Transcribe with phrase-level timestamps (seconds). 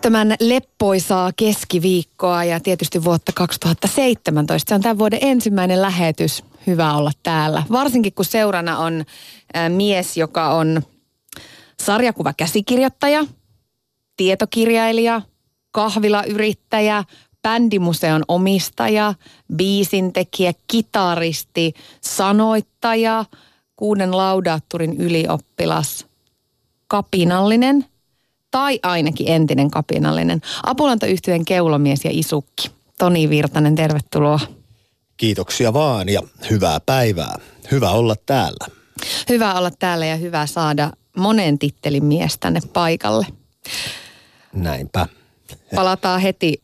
[0.00, 4.68] Älyttömän leppoisaa keskiviikkoa ja tietysti vuotta 2017.
[4.68, 6.44] Se on tämän vuoden ensimmäinen lähetys.
[6.66, 7.62] Hyvä olla täällä.
[7.72, 9.04] Varsinkin kun seurana on
[9.56, 10.82] äh, mies, joka on
[11.82, 13.26] sarjakuvakäsikirjoittaja,
[14.16, 15.22] tietokirjailija,
[15.70, 17.04] kahvilayrittäjä,
[17.42, 19.14] bändimuseon omistaja,
[19.56, 23.24] biisintekijä, kitaristi, sanoittaja,
[23.76, 26.06] kuuden laudaatturin ylioppilas,
[26.86, 27.89] kapinallinen
[28.50, 30.40] tai ainakin entinen kapinallinen.
[30.66, 32.70] Apulantoyhtyön keulomies ja isukki.
[32.98, 34.40] Toni Virtanen, tervetuloa.
[35.16, 37.38] Kiitoksia vaan ja hyvää päivää.
[37.70, 38.66] Hyvä olla täällä.
[39.28, 43.26] Hyvä olla täällä ja hyvä saada monen tittelin mies tänne paikalle.
[44.52, 45.06] Näinpä.
[45.74, 46.62] Palataan heti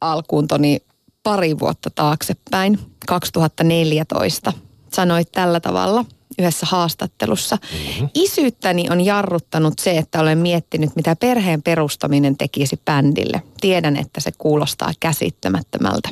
[0.00, 0.80] alkuun Toni
[1.22, 4.52] pari vuotta taaksepäin, 2014.
[4.92, 6.04] Sanoit tällä tavalla
[6.38, 7.56] yhdessä haastattelussa.
[7.56, 8.08] Mm-hmm.
[8.14, 13.42] Isyyttäni on jarruttanut se, että olen miettinyt, mitä perheen perustaminen tekisi bändille.
[13.60, 16.08] Tiedän, että se kuulostaa käsittämättömältä.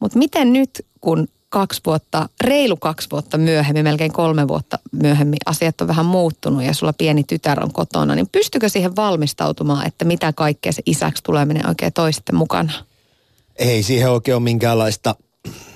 [0.00, 5.80] Mutta miten nyt, kun kaksi vuotta, reilu kaksi vuotta myöhemmin, melkein kolme vuotta myöhemmin, asiat
[5.80, 10.32] on vähän muuttunut ja sulla pieni tytär on kotona, niin pystykö siihen valmistautumaan, että mitä
[10.32, 12.72] kaikkea se isäksi tuleminen oikein toisten mukana?
[13.56, 15.14] Ei siihen oikein ole minkäänlaista,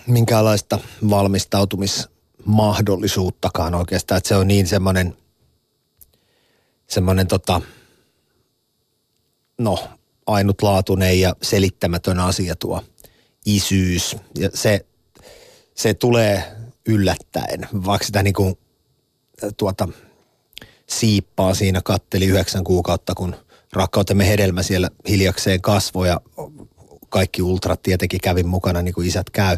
[0.07, 0.79] minkäänlaista
[2.47, 5.17] valmistautumismahdollisuuttakaan oikeastaan, että se on niin semmoinen,
[6.87, 7.61] semmoinen tota,
[9.59, 9.89] no,
[10.27, 12.83] ainutlaatuinen ja selittämätön asia tuo
[13.47, 14.17] isyys.
[14.39, 14.87] Ja se,
[15.75, 16.45] se tulee
[16.89, 18.59] yllättäen, vaikka sitä niin kuin,
[19.57, 19.89] tuota,
[20.89, 23.37] siippaa siinä katteli yhdeksän kuukautta, kun
[23.73, 26.21] rakkautemme hedelmä siellä hiljakseen kasvoi ja
[27.09, 29.57] kaikki ultrat tietenkin kävi mukana niin kuin isät käy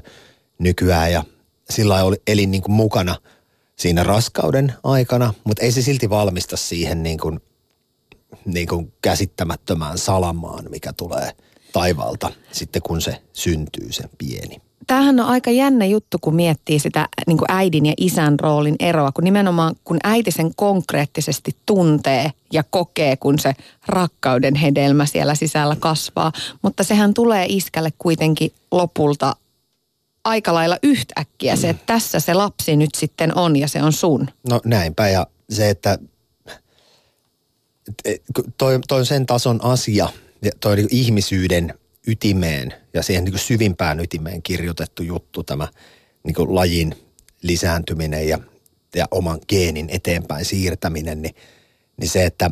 [0.58, 1.24] nykyään ja
[1.70, 3.16] sillä oli, elin niin kuin mukana
[3.76, 7.40] siinä raskauden aikana, mutta ei se silti valmista siihen niin kuin,
[8.44, 11.32] niin kuin käsittämättömään salamaan, mikä tulee
[11.72, 17.08] taivaalta sitten kun se syntyy se pieni tämähän on aika jännä juttu, kun miettii sitä
[17.26, 22.64] niin kuin äidin ja isän roolin eroa, kun nimenomaan kun äiti sen konkreettisesti tuntee ja
[22.70, 23.52] kokee, kun se
[23.86, 26.32] rakkauden hedelmä siellä sisällä kasvaa.
[26.62, 29.36] Mutta sehän tulee iskälle kuitenkin lopulta
[30.24, 34.28] aika lailla yhtäkkiä se, että tässä se lapsi nyt sitten on ja se on sun.
[34.48, 35.98] No näinpä ja se, että
[38.58, 40.08] toi, toi on sen tason asia,
[40.60, 41.74] toi niin ihmisyyden
[42.06, 45.68] ytimeen ja siihen niin syvimpään ytimeen kirjoitettu juttu tämä
[46.24, 46.94] niin lajin
[47.42, 48.38] lisääntyminen ja,
[48.94, 51.34] ja oman geenin eteenpäin siirtäminen, niin,
[52.00, 52.50] niin se, että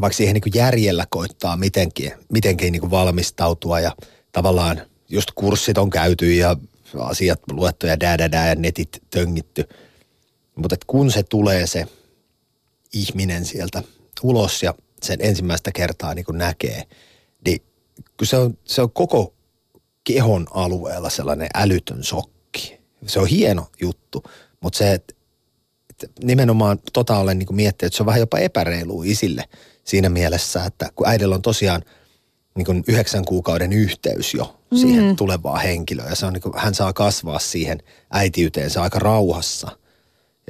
[0.00, 3.96] vaikka siihen niin järjellä koittaa mitenkin, mitenkin niin valmistautua ja
[4.32, 6.56] tavallaan just kurssit on käyty ja
[6.98, 8.16] asiat luettu ja dää,
[8.48, 9.68] ja netit töngitty.
[10.54, 11.86] Mutta kun se tulee se
[12.92, 13.82] ihminen sieltä
[14.22, 16.82] ulos ja sen ensimmäistä kertaa niin näkee,
[17.46, 17.62] niin
[18.18, 19.34] kun se on, se on koko
[20.04, 22.80] kehon alueella sellainen älytön sokki.
[23.06, 24.22] Se on hieno juttu,
[24.60, 25.14] mutta se, että
[26.22, 29.44] nimenomaan tota olen niin miettinyt, että se on vähän jopa epäreilu isille
[29.84, 31.82] siinä mielessä, että kun äidillä on tosiaan
[32.54, 35.16] niin kuin yhdeksän kuukauden yhteys jo siihen mm.
[35.16, 39.78] tulevaan henkilöön ja se on niin kuin, hän saa kasvaa siihen äitiyteensä aika rauhassa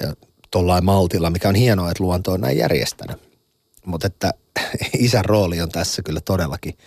[0.00, 0.14] ja
[0.50, 3.16] tuollain maltilla, mikä on hienoa, että luonto on näin järjestänyt.
[3.86, 4.34] Mutta että
[4.98, 6.74] isän rooli on tässä kyllä todellakin–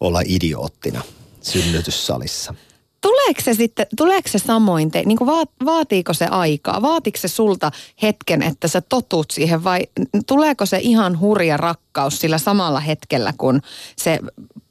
[0.00, 1.02] olla idioottina
[1.42, 2.54] synnytyssalissa.
[3.00, 6.82] Tuleeko se sitten, tuleeko se samoin te, niin kuin vaat, vaatiiko se aikaa?
[6.82, 7.70] Vaatiko se sulta
[8.02, 9.80] hetken, että sä totut siihen vai
[10.26, 13.60] tuleeko se ihan hurja rakkaus sillä samalla hetkellä, kun
[13.96, 14.20] se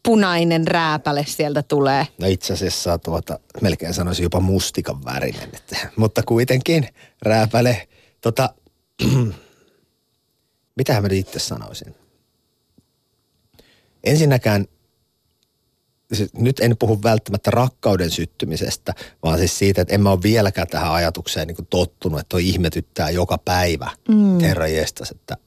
[0.04, 2.08] punainen rääpäle sieltä tulee?
[2.18, 6.88] No itse asiassa tuota, melkein sanoisin jopa mustikan värinen, että, mutta kuitenkin
[7.22, 7.88] rääpäle.
[8.22, 8.54] Tota,
[10.78, 11.96] mitähän mä itse sanoisin?
[14.04, 14.66] Ensinnäkään
[16.34, 18.94] nyt en puhu välttämättä rakkauden syttymisestä,
[19.24, 23.10] vaan siis siitä, että en mä ole vieläkään tähän ajatukseen niin tottunut, että toi ihmetyttää
[23.10, 24.40] joka päivä, mm.
[24.40, 25.38] herra jestas, että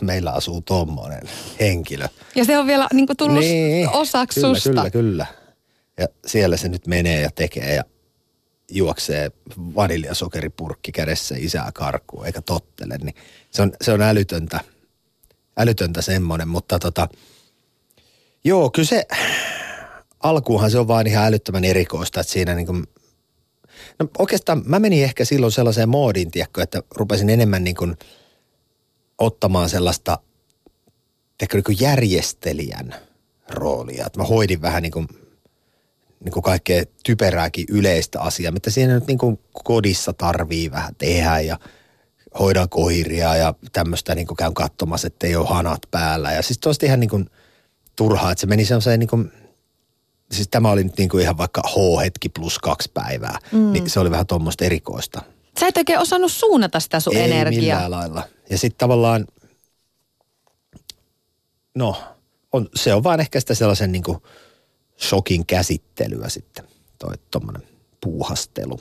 [0.00, 1.28] meillä asuu tommonen
[1.60, 2.08] henkilö.
[2.34, 4.70] Ja se on vielä niin kuin tullut niin, osaksi kyllä, susta.
[4.70, 5.26] Kyllä, kyllä.
[5.98, 7.84] Ja siellä se nyt menee ja tekee ja
[8.70, 12.98] juoksee vaniljasokeripurkki kädessä isää karkuun eikä tottele.
[12.98, 13.14] Niin
[13.50, 14.60] se, on, se on älytöntä,
[15.56, 17.08] älytöntä semmoinen, mutta tota,
[18.44, 19.06] joo, kyllä se,
[20.22, 22.84] alkuunhan se on vaan ihan älyttömän erikoista, että siinä niin kuin,
[23.98, 27.96] no oikeastaan mä menin ehkä silloin sellaiseen moodiin, tiedätkö, että rupesin enemmän niin kuin
[29.18, 30.18] ottamaan sellaista
[31.42, 32.94] ehkä niin kuin järjestelijän
[33.50, 34.06] roolia.
[34.06, 35.08] Että mä hoidin vähän niin kuin,
[36.24, 41.40] niin kuin kaikkea typerääkin yleistä asiaa, mitä siinä nyt niin kuin kodissa tarvii vähän tehdä
[41.40, 41.58] ja
[42.38, 46.32] hoidan koiria ja tämmöistä niin kuin käyn katsomassa, että ei ole hanat päällä.
[46.32, 47.30] Ja siis toista ihan niin kuin
[47.96, 49.32] turhaa, että se meni sellaiseen niin kuin,
[50.32, 53.72] siis tämä oli nyt niin kuin ihan vaikka H-hetki plus kaksi päivää, mm.
[53.72, 55.22] niin se oli vähän tuommoista erikoista.
[55.60, 57.60] Sä et oikein osannut suunnata sitä sun Ei energiaa.
[57.60, 58.22] millään lailla.
[58.50, 59.26] Ja sitten tavallaan,
[61.74, 61.96] no,
[62.52, 64.18] on, se on vaan ehkä sitä sellaisen niin kuin
[65.00, 66.64] shokin käsittelyä sitten,
[66.98, 67.62] toi tommonen
[68.00, 68.80] puuhastelu.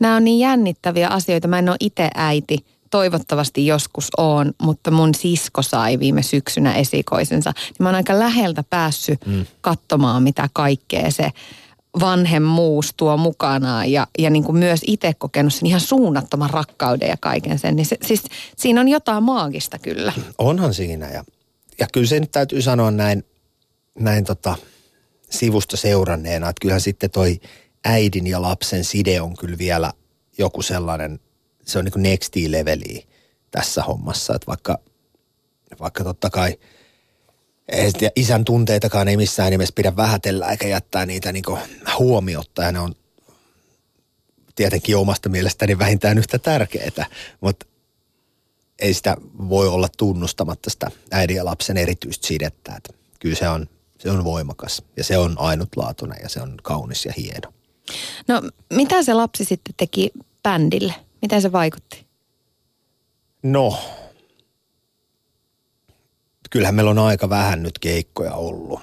[0.00, 1.48] Nämä on niin jännittäviä asioita.
[1.48, 2.58] Mä en ole itse äiti.
[2.90, 7.52] Toivottavasti joskus on, mutta mun sisko sai viime syksynä esikoisensa.
[7.56, 9.46] Niin mä oon aika läheltä päässyt mm.
[9.60, 11.30] katsomaan, mitä kaikkea se
[12.00, 17.16] vanhemmuus tuo mukanaan ja, ja niin kuin myös itse kokenut sen ihan suunnattoman rakkauden ja
[17.20, 17.76] kaiken sen.
[17.76, 18.22] Niin se, siis
[18.56, 20.12] siinä on jotain maagista kyllä.
[20.38, 21.24] Onhan siinä ja,
[21.78, 23.24] ja kyllä se nyt täytyy sanoa näin,
[23.98, 24.56] näin tota,
[25.30, 27.40] sivusta seuranneena, että kyllähän sitten toi
[27.84, 29.92] äidin ja lapsen side on kyllä vielä
[30.38, 31.20] joku sellainen,
[31.70, 33.06] se on niin kuin next leveli
[33.50, 34.78] tässä hommassa, että vaikka,
[35.80, 36.58] vaikka totta kai
[37.68, 41.44] ei isän tunteitakaan ei missään nimessä pidä vähätellä eikä jättää niitä niin
[41.98, 42.94] huomiotta ja ne on
[44.54, 47.06] tietenkin omasta mielestäni vähintään yhtä tärkeää,
[47.40, 47.66] mutta
[48.78, 49.16] ei sitä
[49.48, 52.74] voi olla tunnustamatta sitä äidin ja lapsen erityistä sidettä.
[52.76, 53.66] Että kyllä se on,
[53.98, 57.52] se on voimakas ja se on ainutlaatuinen ja se on kaunis ja hieno.
[58.28, 58.42] No
[58.72, 60.10] mitä se lapsi sitten teki
[60.42, 60.94] bändille?
[61.22, 62.06] Miten se vaikutti?
[63.42, 63.78] No,
[66.50, 68.80] kyllähän meillä on aika vähän nyt keikkoja ollut.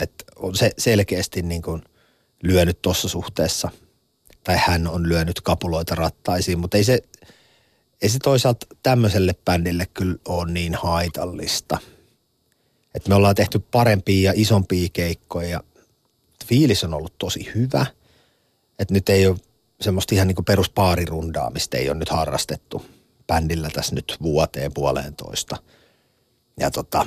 [0.00, 1.82] Et on se selkeästi niin kuin
[2.42, 3.70] lyönyt tuossa suhteessa,
[4.44, 6.98] tai hän on lyönyt kapuloita rattaisiin, mutta ei se,
[8.02, 11.78] ei se toisaalta tämmöiselle bändille kyllä ole niin haitallista.
[12.94, 15.60] Et me ollaan tehty parempia ja isompia keikkoja ja
[16.46, 17.86] fiilis on ollut tosi hyvä.
[18.78, 19.36] Että nyt ei ole
[19.84, 22.86] semmoista ihan niin kuin peruspaarirundaa, mistä ei ole nyt harrastettu
[23.26, 25.56] bändillä tässä nyt vuoteen puoleentoista.
[26.60, 27.06] Ja tota,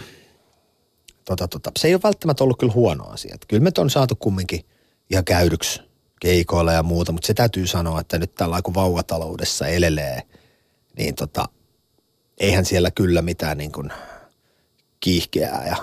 [1.25, 3.35] tota, tota, se ei ole välttämättä ollut kyllä huono asia.
[3.35, 4.65] Et kyllä me on saatu kumminkin
[5.09, 5.81] ihan käydyksi
[6.21, 10.21] keikoilla ja muuta, mutta se täytyy sanoa, että nyt tällä kun vauvataloudessa elelee,
[10.97, 11.45] niin tota,
[12.38, 13.89] eihän siellä kyllä mitään niin kuin
[15.00, 15.75] kiihkeää ja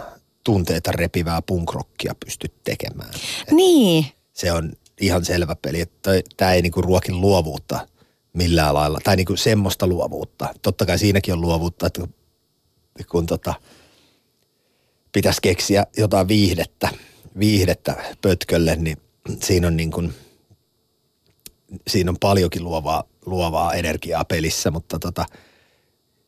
[0.45, 3.15] tunteita repivää punkrockia pysty tekemään.
[3.51, 4.07] Niin.
[4.33, 7.89] Se on ihan selvä peli, että tämä ei niinku ruoki luovuutta
[8.33, 10.55] millään lailla, tai niinku semmoista luovuutta.
[10.63, 12.07] Totta kai siinäkin on luovuutta, että
[13.11, 13.55] kun, tota,
[15.13, 16.89] pitäisi keksiä jotain viihdettä,
[17.39, 18.97] viihdettä pötkölle, niin
[19.43, 20.15] siinä on, niin kuin,
[21.89, 25.27] siinä on paljonkin luovaa, luovaa energiaa pelissä, mutta tota,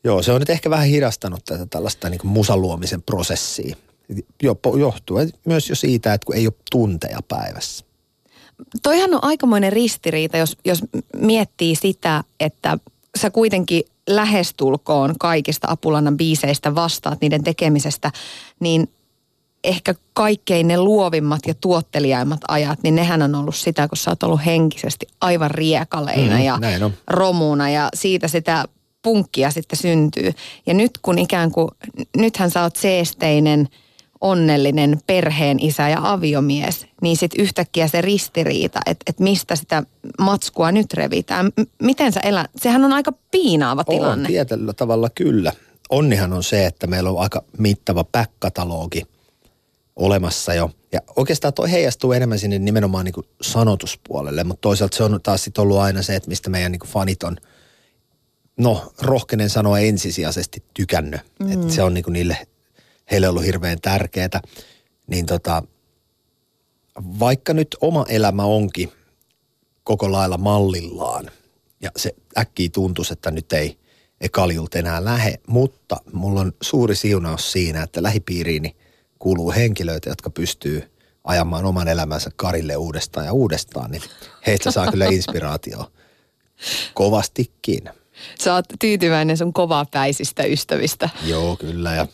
[0.04, 3.76] joo, se on nyt ehkä vähän hidastanut tätä tällaista niin musan luomisen prosessia.
[4.78, 7.85] Johtuen myös jo siitä, että kun ei ole tunteja päivässä.
[8.82, 10.82] Toihan on aikamoinen ristiriita, jos, jos
[11.16, 12.78] miettii sitä, että
[13.18, 18.10] sä kuitenkin lähestulkoon kaikista Apulannan biiseistä vastaat niiden tekemisestä,
[18.60, 18.88] niin
[19.64, 24.22] ehkä kaikkein ne luovimmat ja tuotteliaimmat ajat, niin nehän on ollut sitä, kun sä oot
[24.22, 26.58] ollut henkisesti aivan riekaleina Mm, ja
[27.10, 28.64] romuna ja siitä sitä
[29.02, 30.32] punkkia sitten syntyy.
[30.66, 31.68] Ja nyt kun ikään kuin,
[32.16, 33.68] nythän sä oot seesteinen,
[34.20, 39.82] onnellinen perheen isä ja aviomies, niin sitten yhtäkkiä se ristiriita, että et mistä sitä
[40.18, 41.46] matskua nyt revitään.
[41.46, 42.50] M- miten sä elät?
[42.56, 44.26] Sehän on aika piinaava tilanne.
[44.26, 45.52] On tietyllä tavalla kyllä.
[45.90, 49.02] Onnihan on se, että meillä on aika mittava back-katalogi
[49.96, 50.70] olemassa jo.
[50.92, 55.44] Ja oikeastaan toi heijastuu enemmän sinne nimenomaan niin kuin sanotuspuolelle, mutta toisaalta se on taas
[55.44, 57.36] sit ollut aina se, että mistä meidän niin kuin fanit on,
[58.56, 61.20] no rohkenen sanoa ensisijaisesti tykännyt.
[61.40, 61.52] Mm.
[61.52, 62.46] Että se on niin kuin niille,
[63.10, 64.40] heille ollut hirveän tärkeää.
[65.06, 65.62] Niin tota,
[67.20, 68.92] vaikka nyt oma elämä onkin
[69.84, 71.30] koko lailla mallillaan
[71.82, 73.78] ja se äkkiä tuntuisi, että nyt ei,
[74.20, 78.76] ei kaljulta enää lähe, mutta mulla on suuri siunaus siinä, että lähipiiriini
[79.18, 80.90] kuuluu henkilöitä, jotka pystyy
[81.24, 84.02] ajamaan oman elämänsä karille uudestaan ja uudestaan, niin
[84.46, 85.92] heistä saa kyllä inspiraatio
[86.94, 87.90] kovastikin.
[88.40, 91.08] Sä oot tyytyväinen sun kovapäisistä ystävistä.
[91.24, 92.06] Joo, kyllä ja,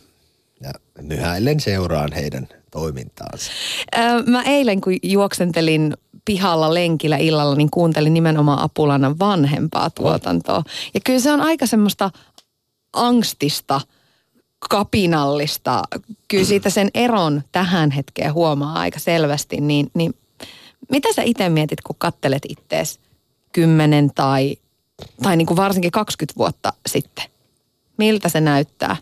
[0.63, 3.51] ja nyhäillen seuraan heidän toimintaansa.
[3.97, 5.93] Öö, Mä eilen, kun juoksentelin
[6.25, 10.63] pihalla lenkillä illalla, niin kuuntelin nimenomaan Apulannan vanhempaa tuotantoa.
[10.93, 12.11] Ja kyllä se on aika semmoista
[12.93, 13.81] angstista,
[14.69, 15.83] kapinallista.
[16.27, 19.61] Kyllä siitä sen eron tähän hetkeen huomaa aika selvästi.
[19.61, 20.13] Niin, niin
[20.91, 22.99] mitä sä itse mietit, kun kattelet ittees
[23.51, 24.57] 10 tai,
[25.21, 27.25] tai niin kuin varsinkin 20 vuotta sitten?
[27.97, 28.95] Miltä se näyttää?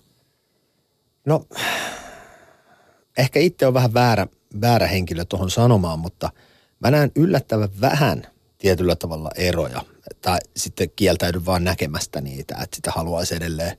[1.26, 1.46] No,
[3.18, 4.28] ehkä itse on vähän väärä,
[4.62, 6.30] väärä henkilö tuohon sanomaan, mutta
[6.80, 9.86] mä näen yllättävän vähän tietyllä tavalla eroja.
[10.22, 13.78] Tai sitten kieltäydyn vaan näkemästä niitä, että sitä haluaisi edelleen,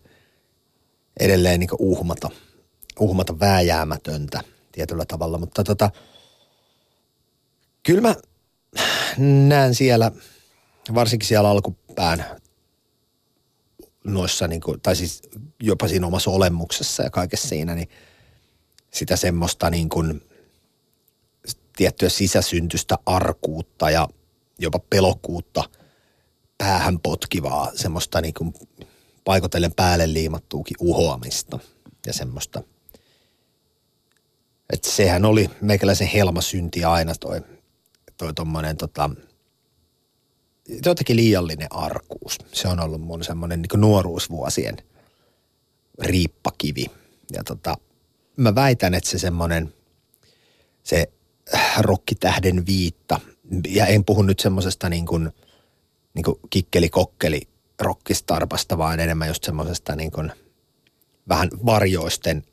[1.21, 2.31] edelleen niin uhmata,
[3.01, 4.41] uhmata vääjäämätöntä
[4.73, 5.39] tietyllä tavalla.
[5.39, 5.91] Mutta tota,
[7.83, 8.15] kyllä mä
[9.49, 10.13] näen siellä,
[10.95, 12.25] varsinkin siellä alkupään
[14.05, 15.23] noissa, niin kuin, tai siis
[15.63, 17.89] jopa siinä omassa olemuksessa ja kaikessa siinä, niin
[18.91, 20.23] sitä semmoista niin kuin,
[21.77, 24.09] tiettyä sisäsyntystä arkuutta ja
[24.59, 25.65] jopa pelokkuutta
[26.59, 28.55] päähän potkivaa, semmoista niin kuin
[29.25, 31.59] paikotellen päälle liimattuukin uhoamista
[32.07, 32.63] ja semmoista.
[34.73, 37.41] Että sehän oli meikäläisen helmasynti aina toi,
[38.17, 39.11] toi tommonen tota,
[40.85, 42.39] jotenkin liiallinen arkuus.
[42.53, 44.77] Se on ollut mun semmoinen niin nuoruusvuosien
[46.03, 46.87] riippakivi.
[47.33, 47.77] Ja tota,
[48.37, 49.75] mä väitän, että se semmoinen,
[50.83, 51.13] se
[51.79, 53.21] rokkitähden viitta,
[53.69, 55.31] ja en puhu nyt semmoisesta niin kuin,
[56.15, 57.49] niin kuin kikkeli-kokkeli
[57.81, 60.33] rockistarpasta, vaan enemmän just semmoisesta niin kuin
[61.29, 62.45] vähän varjoisten,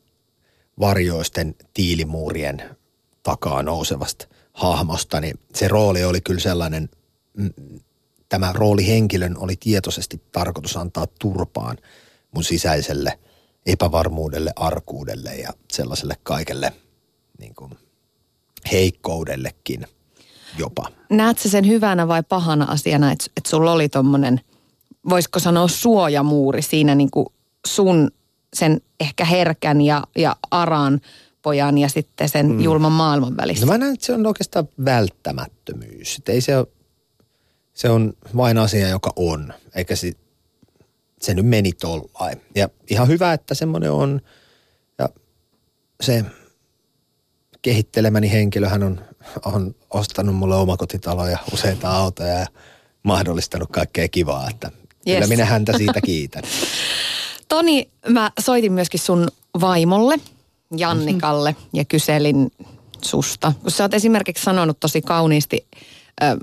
[0.80, 2.78] varjoisten tiilimuurien
[3.24, 6.90] takaa nousevasta hahmosta, niin se rooli oli kyllä sellainen,
[8.30, 11.78] tämä roolihenkilön oli tietoisesti tarkoitus antaa turpaan
[12.32, 13.20] mun sisäiselle
[13.66, 16.74] epävarmuudelle, arkuudelle ja sellaiselle kaikelle
[17.40, 17.72] niin kuin
[18.72, 19.88] heikkoudellekin
[20.58, 20.88] jopa.
[21.10, 24.42] Näetkö sen hyvänä vai pahana asiana, että, että sulla oli tommonen,
[25.10, 27.28] voisiko sanoa suojamuuri siinä niin kuin
[27.68, 28.12] sun
[28.54, 31.02] sen ehkä herkän ja, ja aran
[31.42, 32.60] pojan ja sitten sen mm.
[32.60, 33.66] julman maailman välissä?
[33.66, 36.18] No mä näen, että se on oikeastaan välttämättömyys.
[36.18, 36.68] Että ei se ole
[37.80, 40.12] se on vain asia, joka on, eikä se,
[41.22, 42.42] se nyt meni tollain.
[42.56, 44.22] Ja ihan hyvä, että semmoinen on.
[44.98, 45.10] Ja
[46.02, 46.26] se
[47.62, 49.02] kehittelemäni henkilö, hän on,
[49.46, 52.48] on ostanut mulle omakotitaloja, useita autoja ja
[53.04, 54.72] mahdollistanut kaikkea kivaa, että
[55.08, 55.16] yes.
[55.16, 56.44] kyllä minä häntä siitä kiitän.
[57.48, 59.28] Toni, mä soitin myöskin sun
[59.62, 60.16] vaimolle,
[60.78, 61.70] Jannikalle, mm-hmm.
[61.74, 62.52] ja kyselin
[63.02, 63.54] susta.
[63.62, 65.68] Kun sä oot esimerkiksi sanonut tosi kauniisti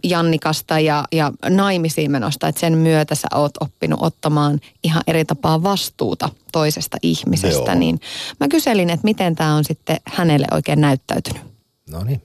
[0.04, 5.62] Jannikasta ja, ja naimisiin menosta, että sen myötä sä oot oppinut ottamaan ihan eri tapaa
[5.62, 7.78] vastuuta toisesta ihmisestä, Joo.
[7.78, 8.00] niin
[8.40, 11.42] mä kyselin, että miten tämä on sitten hänelle oikein näyttäytynyt.
[11.92, 12.20] No niin.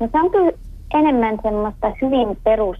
[0.00, 0.52] No se on kyllä
[0.94, 2.78] enemmän semmoista hyvin perus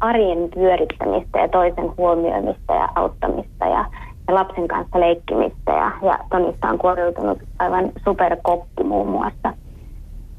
[0.00, 3.84] arjen pyörittämistä ja toisen huomioimista ja auttamista ja,
[4.28, 5.72] ja lapsen kanssa leikkimistä.
[5.72, 9.54] Ja, ja Tonista on kuoriutunut aivan superkokki muun muassa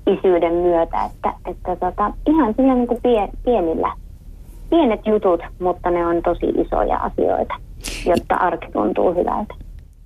[0.08, 3.94] isyyden myötä, että, että tota, ihan sillä niin kuin pien, pienillä,
[4.70, 7.54] pienet jutut, mutta ne on tosi isoja asioita,
[8.06, 9.54] jotta arki tuntuu hyvältä.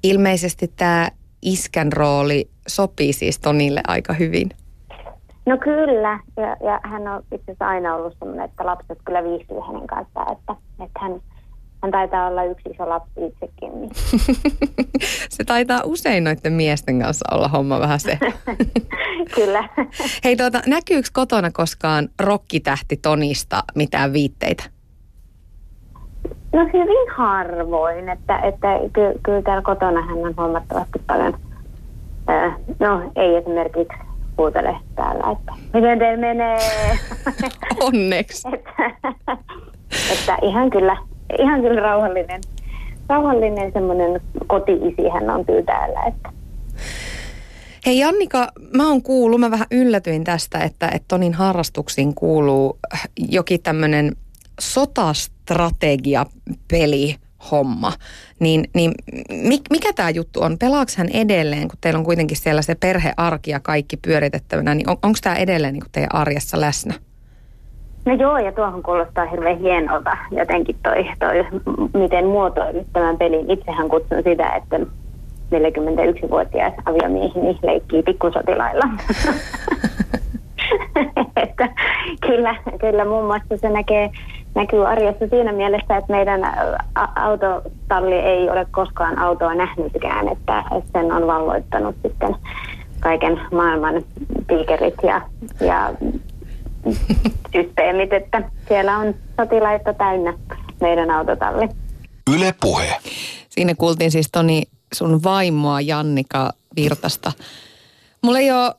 [0.03, 1.07] Ilmeisesti tämä
[1.41, 4.49] iskän rooli sopii siis Tonille aika hyvin.
[5.45, 9.57] No kyllä, ja, ja hän on itse asiassa aina ollut sellainen, että lapset kyllä viihtyy
[9.67, 11.21] hänen kanssaan, että, että hän,
[11.81, 13.81] hän taitaa olla yksi iso lapsi itsekin.
[13.81, 13.91] Niin.
[15.29, 18.17] se taitaa usein noiden miesten kanssa olla homma vähän se.
[19.35, 19.69] Kyllä.
[20.23, 24.63] Hei tuota, näkyykö kotona koskaan rokkitähti Tonista mitään viitteitä?
[26.53, 31.37] No hyvin harvoin, että, että ky, kyllä täällä kotona hän on huomattavasti paljon,
[32.29, 33.97] äh, no ei esimerkiksi
[34.37, 36.57] huutele täällä, että miten teillä menee.
[37.79, 38.47] Onneksi.
[38.53, 38.73] että,
[40.13, 40.97] että ihan kyllä,
[41.39, 42.41] ihan kyllä rauhallinen,
[43.09, 46.29] rauhallinen semmoinen koti-isi hän on kyllä täällä, että
[47.85, 52.79] Hei Jannika, mä oon kuullut, mä vähän yllätyin tästä, että, että Tonin harrastuksiin kuuluu
[53.29, 54.15] jokin tämmöinen
[54.59, 57.15] sotastrategiapeli
[57.51, 57.93] homma.
[58.39, 58.91] Niin, niin
[59.69, 60.57] mikä tämä juttu on?
[60.57, 64.97] Pelaako hän edelleen, kun teillä on kuitenkin siellä se perhearki ja kaikki pyöritettävänä, niin on,
[65.03, 66.93] onko tämä edelleen niin teidän arjessa läsnä?
[68.07, 71.45] No joo, ja tuohon kuulostaa hirveän hienolta jotenkin toi, toi
[71.93, 73.51] miten muotoilit tämän pelin.
[73.51, 74.79] Itsehän kutsun sitä, että
[75.51, 78.83] 41-vuotias aviomieheni leikkii pikkusotilailla.
[81.43, 81.69] että
[82.27, 84.09] kyllä, kyllä muun muassa se näkee,
[84.55, 86.41] näkyy arjessa siinä mielessä, että meidän
[87.15, 92.35] autotalli ei ole koskaan autoa nähnytkään, että, sen on valloittanut sitten
[92.99, 94.01] kaiken maailman
[94.47, 95.21] tiikerit ja,
[95.61, 95.93] ja
[97.55, 100.33] systeemit, että siellä on sotilaita täynnä
[100.81, 101.69] meidän autotalli.
[102.35, 102.97] Yle Puhe.
[103.49, 104.63] Siinä kuultiin siis Toni
[104.93, 107.31] sun vaimoa Jannika Virtasta.
[108.23, 108.73] Mulla ei ole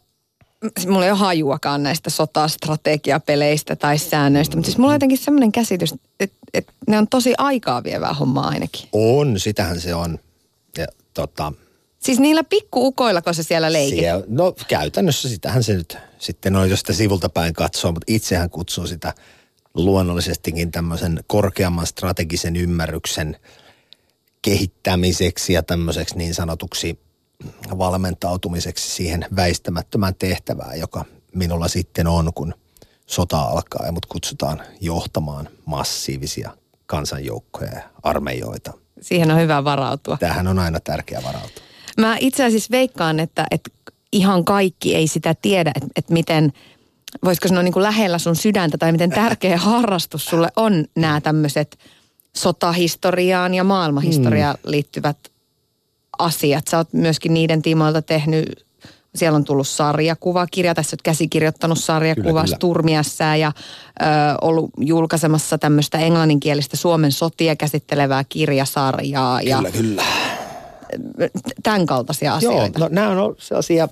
[0.87, 5.95] mulla ei ole hajuakaan näistä sotastrategiapeleistä tai säännöistä, mutta siis mulla on jotenkin semmoinen käsitys,
[6.21, 8.89] että, että ne on tosi aikaa vievää hommaa ainakin.
[8.93, 10.19] On, sitähän se on.
[11.15, 11.53] tota,
[11.99, 13.99] Siis niillä pikkuukoillako se siellä leikit?
[13.99, 18.51] siellä, no käytännössä sitähän se nyt sitten on, jos sitä sivulta päin katsoo, mutta itsehän
[18.51, 19.15] kutsuu sitä
[19.75, 23.37] luonnollisestikin tämmöisen korkeamman strategisen ymmärryksen
[24.43, 26.99] kehittämiseksi ja tämmöiseksi niin sanotuksi
[27.79, 32.55] valmentautumiseksi siihen väistämättömään tehtävään, joka minulla sitten on, kun
[33.07, 36.51] sota alkaa ja mut kutsutaan johtamaan massiivisia
[36.87, 38.73] kansanjoukkoja ja armeijoita.
[39.01, 40.17] Siihen on hyvä varautua.
[40.21, 41.68] Tähän on aina tärkeä varautua.
[41.99, 43.71] Mä itse asiassa veikkaan, että, että
[44.13, 46.53] ihan kaikki ei sitä tiedä, että, että miten,
[47.25, 51.79] voisiko sanoa niin kuin lähellä sun sydäntä tai miten tärkeä harrastus sulle on nämä tämmöiset
[52.37, 55.19] sotahistoriaan ja maailmanhistoriaan liittyvät
[56.19, 56.69] asiat.
[56.69, 58.67] Sä oot myöskin niiden tiimoilta tehnyt,
[59.15, 62.47] siellä on tullut sarjakuvakirja, tässä oot käsikirjoittanut sarjakuvaa.
[62.47, 63.53] Sturmiassa ja
[64.01, 64.05] ö,
[64.41, 70.03] ollut julkaisemassa tämmöistä englanninkielistä Suomen sotia käsittelevää kirjasarjaa ja Kyllä, kyllä.
[71.63, 72.79] Tämän kaltaisia asioita.
[72.79, 73.89] Joo, no nämä on sellaisia,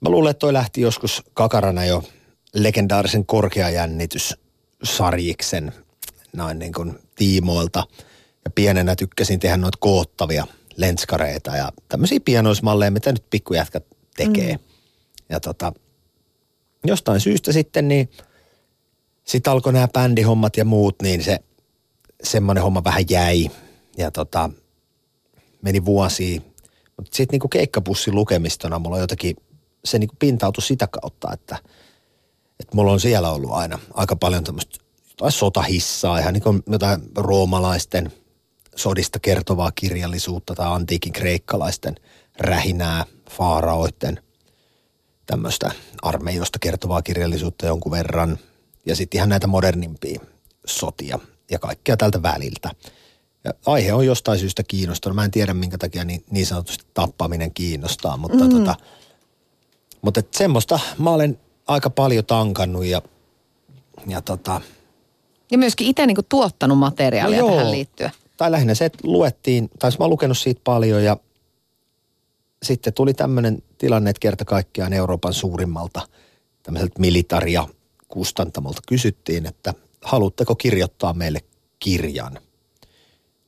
[0.00, 2.04] mä luulen, että toi lähti joskus kakarana jo
[2.54, 5.72] legendaarisen korkeajännityssarjiksen
[6.32, 7.86] noin niin kuin tiimoilta.
[8.44, 14.52] Ja pienenä tykkäsin tehdä noita koottavia lenskareita ja tämmöisiä pienoismalleja, mitä nyt pikkujätkät tekee.
[14.52, 14.58] Mm.
[15.28, 15.72] Ja tota,
[16.84, 18.10] jostain syystä sitten niin
[19.24, 21.38] sitten alkoi nämä bändihommat ja muut, niin se
[22.22, 23.50] semmoinen homma vähän jäi.
[23.98, 24.50] Ja tota,
[25.64, 26.40] meni vuosia.
[26.96, 29.36] Mutta sitten niinku keikkapussin lukemistona mulla on jotenkin,
[29.84, 31.58] se niinku pintautui sitä kautta, että,
[32.60, 34.78] että mulla on siellä ollut aina aika paljon tämmöistä
[35.10, 38.12] jotain sotahissaa, ihan niinku jotain roomalaisten
[38.76, 41.94] sodista kertovaa kirjallisuutta tai antiikin kreikkalaisten
[42.38, 44.20] rähinää, faaraoiden
[45.26, 45.70] tämmöistä
[46.02, 48.38] armeijoista kertovaa kirjallisuutta jonkun verran.
[48.86, 50.20] Ja sitten ihan näitä modernimpia
[50.66, 51.18] sotia
[51.50, 52.70] ja kaikkea tältä väliltä.
[53.44, 55.16] Ja aihe on jostain syystä kiinnostunut.
[55.16, 58.50] Mä en tiedä, minkä takia niin, niin sanotusti tappaminen kiinnostaa, mutta, mm.
[58.50, 58.74] tota,
[60.02, 63.02] mutta et semmoista mä olen aika paljon tankannut ja,
[64.06, 64.60] ja tota,
[65.50, 67.56] Ja myöskin itse niin tuottanut materiaalia No no joo.
[67.58, 68.10] tähän liittyen.
[68.36, 71.16] tai lähinnä se, että luettiin, tai mä oon lukenut siitä paljon ja
[72.62, 76.08] sitten tuli tämmöinen tilanne, että kerta kaikkiaan Euroopan suurimmalta
[76.62, 77.68] tämmöiseltä militaria
[78.08, 81.40] kustantamolta kysyttiin, että haluatteko kirjoittaa meille
[81.78, 82.38] kirjan?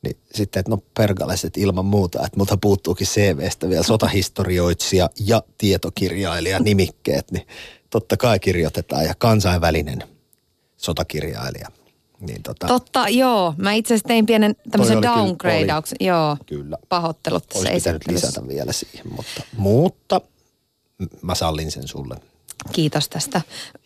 [0.03, 6.61] Niin sitten, että no pergalaiset ilman muuta, että multa puuttuukin CVstä vielä sotahistorioitsija ja tietokirjailija
[6.61, 7.47] nimikkeet, niin
[7.91, 10.03] totta kai kirjoitetaan ja kansainvälinen
[10.77, 11.69] sotakirjailija.
[12.21, 13.55] Niin tota, Totta, joo.
[13.57, 15.97] Mä itse asiassa tein pienen tämmöisen downgradeauksen.
[16.01, 16.37] Joo.
[16.47, 16.79] Kyllä.
[16.89, 20.21] Pahoittelut tässä olisi pitänyt lisätä vielä siihen, mutta, mutta
[21.23, 22.17] mä sallin sen sulle.
[22.73, 23.41] Kiitos tästä.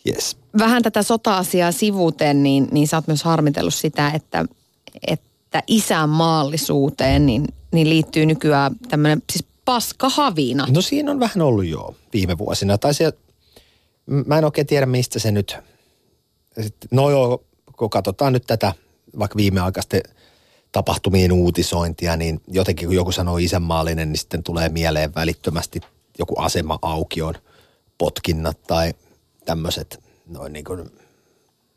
[0.08, 0.36] Yes.
[0.58, 4.44] Vähän tätä sota-asiaa sivuuteen, niin, niin sä oot myös harmitellut sitä, että,
[5.06, 5.29] että
[5.66, 10.66] isänmaallisuuteen niin, niin liittyy nykyään tämmöinen siis paskahavina.
[10.70, 12.78] No siinä on vähän ollut jo viime vuosina.
[12.78, 13.12] Tai se,
[14.06, 15.58] mä en oikein tiedä mistä se nyt,
[16.90, 17.44] no joo,
[17.76, 18.74] kun katsotaan nyt tätä
[19.18, 20.02] vaikka viimeaikaisten
[20.72, 25.80] tapahtumien uutisointia, niin jotenkin kun joku sanoo isänmaallinen, niin sitten tulee mieleen välittömästi
[26.18, 27.34] joku asema aukion
[27.98, 28.94] potkinnat tai
[29.44, 30.90] tämmöiset noin niin kuin,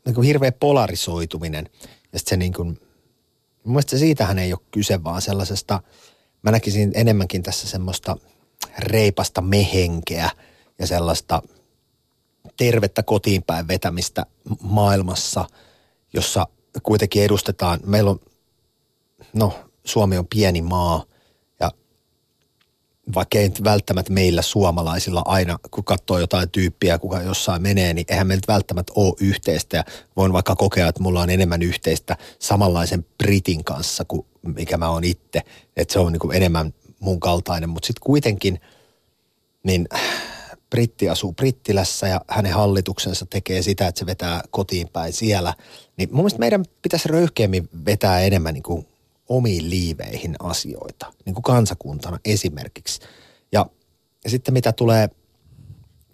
[0.04, 1.68] niin kuin hirveä polarisoituminen.
[2.12, 2.80] Ja sitten se niin kuin,
[3.64, 5.82] mun mielestä se siitähän ei ole kyse, vaan sellaisesta,
[6.42, 8.16] mä näkisin enemmänkin tässä semmoista
[8.78, 10.30] reipasta mehenkeä
[10.78, 11.42] ja sellaista
[12.56, 14.26] tervettä kotiin päin vetämistä
[14.60, 15.44] maailmassa,
[16.12, 16.46] jossa
[16.82, 18.20] kuitenkin edustetaan, meillä on,
[19.32, 19.52] no
[19.84, 21.04] Suomi on pieni maa
[23.14, 28.26] vaikka ei välttämättä meillä suomalaisilla aina, kun katsoo jotain tyyppiä, kuka jossain menee, niin eihän
[28.26, 29.76] meillä välttämättä ole yhteistä.
[29.76, 29.84] Ja
[30.16, 35.04] voin vaikka kokea, että mulla on enemmän yhteistä samanlaisen Britin kanssa kuin mikä mä oon
[35.04, 35.40] itse.
[35.76, 38.60] Että se on niin kuin enemmän mun kaltainen, mutta sitten kuitenkin,
[39.62, 39.88] niin
[40.70, 45.54] britti asuu Brittilässä ja hänen hallituksensa tekee sitä, että se vetää kotiin päin siellä.
[45.96, 48.86] Niin mun mielestä meidän pitäisi röyhkeämmin vetää enemmän niin kuin
[49.28, 53.00] omiin liiveihin asioita, niin kuin kansakuntana esimerkiksi.
[53.52, 53.66] Ja,
[54.24, 55.10] ja sitten mitä tulee,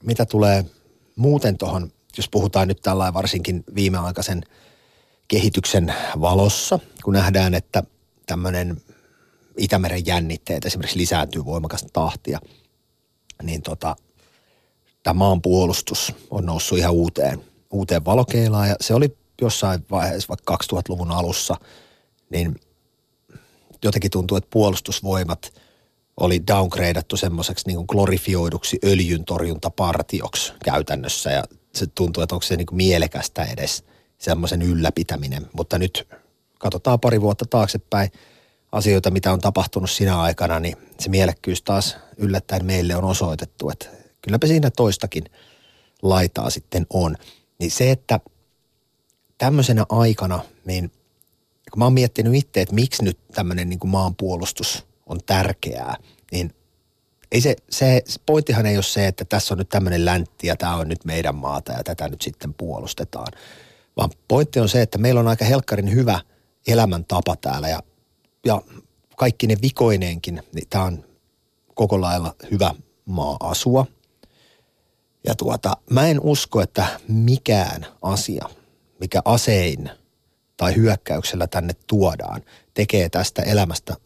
[0.02, 0.64] mitä tulee
[1.16, 4.42] muuten tuohon, jos puhutaan nyt tällainen varsinkin viimeaikaisen
[5.28, 7.82] kehityksen valossa, kun nähdään, että
[8.26, 8.82] tämmöinen
[9.56, 12.40] Itämeren jännitteet esimerkiksi lisääntyy voimakasta tahtia,
[13.42, 13.96] niin tota,
[15.02, 21.10] tämä maanpuolustus on noussut ihan uuteen, uuteen valokeilaan ja se oli jossain vaiheessa vaikka 2000-luvun
[21.10, 21.56] alussa,
[22.30, 22.60] niin
[23.84, 25.52] jotenkin tuntuu, että puolustusvoimat
[26.20, 33.44] oli downgradeattu semmoiseksi niin glorifioiduksi öljyntorjuntapartioksi käytännössä ja se tuntuu, että onko se niin mielekästä
[33.44, 33.84] edes
[34.18, 36.08] semmoisen ylläpitäminen, mutta nyt
[36.58, 38.10] katsotaan pari vuotta taaksepäin,
[38.72, 43.86] asioita, mitä on tapahtunut sinä aikana, niin se mielekkyys taas yllättäen meille on osoitettu, että
[44.22, 45.24] kylläpä siinä toistakin
[46.02, 47.16] laitaa sitten on.
[47.58, 48.20] Niin se, että
[49.38, 50.92] tämmöisenä aikana, niin
[51.70, 55.96] kun mä oon miettinyt itse, että miksi nyt tämmöinen niin kuin maanpuolustus on tärkeää,
[56.32, 56.54] niin
[57.32, 60.76] ei se, se, pointtihan ei ole se, että tässä on nyt tämmöinen läntti ja tämä
[60.76, 63.32] on nyt meidän maata ja tätä nyt sitten puolustetaan.
[63.96, 66.20] Vaan pointti on se, että meillä on aika helkkarin hyvä
[66.66, 67.82] elämäntapa täällä ja,
[68.46, 68.62] ja
[69.16, 71.04] kaikki ne vikoineenkin, niin tämä on
[71.74, 73.86] koko lailla hyvä maa asua.
[75.26, 78.48] Ja tuota, mä en usko, että mikään asia,
[79.00, 79.90] mikä asein
[80.60, 82.42] tai hyökkäyksellä tänne tuodaan,
[82.74, 83.96] tekee tästä elämästä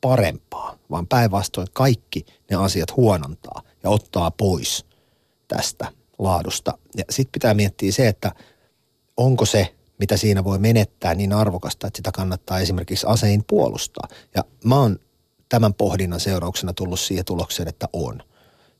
[0.00, 4.86] parempaa, vaan päinvastoin kaikki ne asiat huonontaa ja ottaa pois
[5.48, 6.78] tästä laadusta.
[6.96, 8.32] Ja sitten pitää miettiä se, että
[9.16, 14.08] onko se, mitä siinä voi menettää, niin arvokasta, että sitä kannattaa esimerkiksi asein puolustaa.
[14.34, 14.98] Ja mä oon
[15.48, 18.22] tämän pohdinnan seurauksena tullut siihen tulokseen, että on.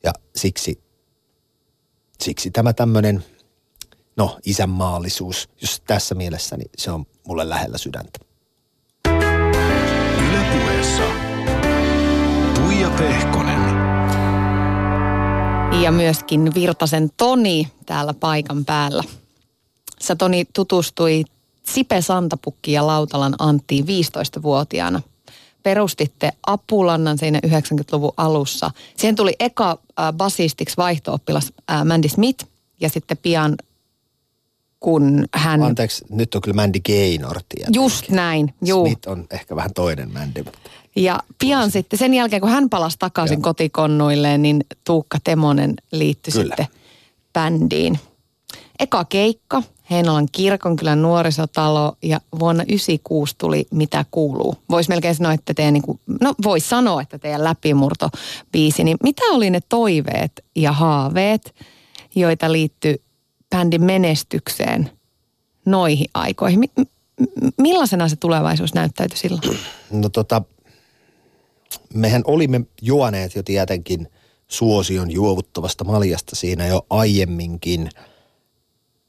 [0.05, 0.81] Ja siksi,
[2.23, 3.25] siksi tämä tämmöinen,
[4.17, 8.19] no isänmaallisuus, jos tässä mielessä, niin se on mulle lähellä sydäntä.
[10.29, 11.03] Ylepuheessa
[12.55, 13.61] Tuija Pehkonen.
[15.83, 19.05] Ja myöskin Virtasen Toni täällä paikan päällä.
[20.01, 21.25] Sä Toni tutustui
[21.63, 25.03] Sipe Santapukki ja Lautalan Anttiin 15-vuotiaana.
[25.63, 28.71] Perustitte Apulannan siinä 90-luvun alussa.
[28.97, 32.47] Siihen tuli eka äh, basistiksi vaihto-oppilas äh, Mandy Smith
[32.81, 33.57] ja sitten pian
[34.87, 35.63] kun hän...
[35.63, 37.83] Anteeksi, nyt on kyllä Mandy Gaynor tietenkin.
[37.83, 38.87] Just näin, juu.
[38.87, 40.45] Smith on ehkä vähän toinen Mandy.
[40.97, 43.43] Ja pian sitten, sen jälkeen kun hän palasi takaisin Joo.
[43.43, 46.45] kotikonnuilleen, niin Tuukka Temonen liittyi Kyllä.
[46.47, 46.67] sitten
[47.33, 47.99] bändiin.
[48.79, 54.55] Eka keikka, Heinolan kirkonkylän nuorisotalo ja vuonna 96 tuli Mitä kuuluu.
[54.71, 59.23] Voisi melkein sanoa, että teidän, niin kuin, no voisi sanoa, että teidän läpimurtobiisi, niin mitä
[59.31, 61.55] oli ne toiveet ja haaveet,
[62.15, 63.06] joita liittyi
[63.51, 64.91] bändin menestykseen
[65.65, 66.61] noihin aikoihin?
[66.61, 69.43] Mi- m- millaisena se tulevaisuus näyttäytyi silloin?
[69.91, 70.43] No tota,
[71.95, 74.09] mehän olimme juoneet jo tietenkin
[74.49, 77.91] suosion juovuttavasta maljasta siinä jo aiemminkin.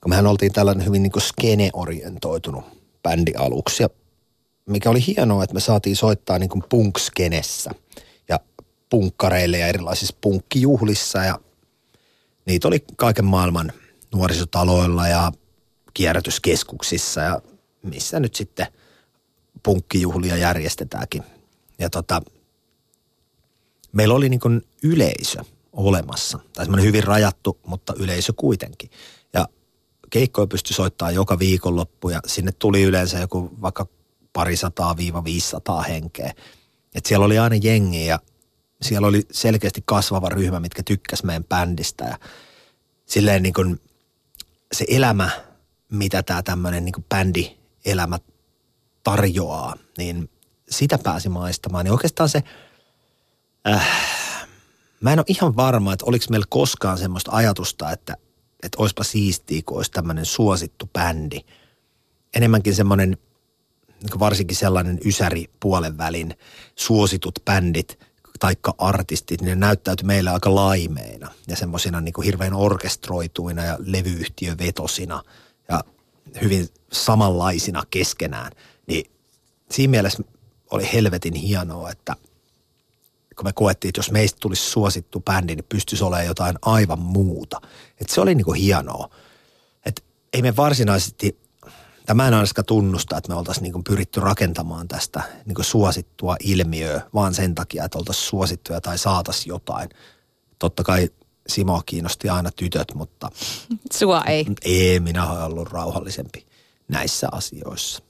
[0.07, 2.63] Mehän oltiin tällainen hyvin niin skene-orientoitunut
[3.03, 3.83] bändi aluksi.
[3.83, 3.89] Ja
[4.65, 7.71] mikä oli hienoa, että me saatiin soittaa niin punkskenessä
[8.29, 8.39] ja
[8.89, 11.39] punkkareille ja erilaisissa punkkijuhlissa ja
[12.45, 13.71] niitä oli kaiken maailman
[14.13, 15.31] nuorisotaloilla ja
[15.93, 17.41] kierrätyskeskuksissa ja
[17.83, 18.67] missä nyt sitten
[19.63, 21.23] punkkijuhlia järjestetäänkin.
[21.79, 22.21] Ja tota,
[23.91, 25.43] meillä oli niin yleisö
[25.73, 26.39] olemassa.
[26.53, 28.89] Tai semmoinen hyvin rajattu, mutta yleisö kuitenkin.
[29.33, 29.47] Ja
[30.09, 33.87] keikkoja pystyi soittamaan joka viikonloppu ja sinne tuli yleensä joku vaikka
[34.33, 36.33] parisataa viiva 500 henkeä.
[36.95, 38.19] Et siellä oli aina jengi ja
[38.81, 42.05] siellä oli selkeästi kasvava ryhmä, mitkä tykkäs meidän bändistä.
[42.05, 42.17] Ja
[43.05, 43.79] silleen niin kuin
[44.71, 45.29] se elämä,
[45.91, 48.19] mitä tämä tämmöinen niin bändi-elämä
[49.03, 50.29] tarjoaa, niin
[50.69, 51.85] sitä pääsi maistamaan.
[51.85, 52.43] Niin oikeastaan se,
[53.67, 53.87] äh,
[55.01, 58.17] mä en ole ihan varma, että oliko meillä koskaan semmoista ajatusta, että,
[58.63, 61.39] että olisipa siistiä, kun olisi tämmöinen suosittu bändi.
[62.35, 63.17] Enemmänkin semmoinen,
[64.03, 66.37] niin varsinkin sellainen ysäri puolen välin
[66.75, 67.99] suositut bändit,
[68.39, 75.23] taikka artistit, niin ne näyttäytyi meille aika laimeina ja semmoisina niin hirveän orkestroituina ja levyyhtiövetosina
[75.69, 75.83] ja
[76.41, 78.51] hyvin samanlaisina keskenään.
[78.87, 79.11] Niin
[79.71, 80.23] siinä mielessä
[80.71, 82.15] oli helvetin hienoa, että
[83.35, 87.61] kun me koettiin, että jos meistä tulisi suosittu bändi, niin pystyisi olemaan jotain aivan muuta.
[88.01, 89.09] Että se oli niin kuin hienoa.
[89.85, 90.01] Että
[90.33, 91.39] ei me varsinaisesti,
[92.07, 95.65] tai mä en ainakaan tunnusta, että me oltaisiin niin kuin pyritty rakentamaan tästä niin kuin
[95.65, 99.89] suosittua ilmiöä, vaan sen takia, että oltaisiin suosittuja tai saataisiin jotain.
[100.59, 101.09] Totta kai
[101.47, 103.29] Simo kiinnosti aina tytöt, mutta
[103.93, 104.45] Sua ei.
[104.65, 106.45] ei, minä olen ollut rauhallisempi
[106.87, 108.03] näissä asioissa.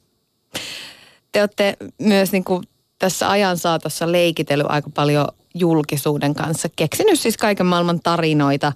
[1.32, 2.64] Te olette myös niin kuin
[3.00, 6.70] tässä ajan saatossa leikitellyt aika paljon julkisuuden kanssa.
[6.76, 8.74] Keksinyt siis kaiken maailman tarinoita.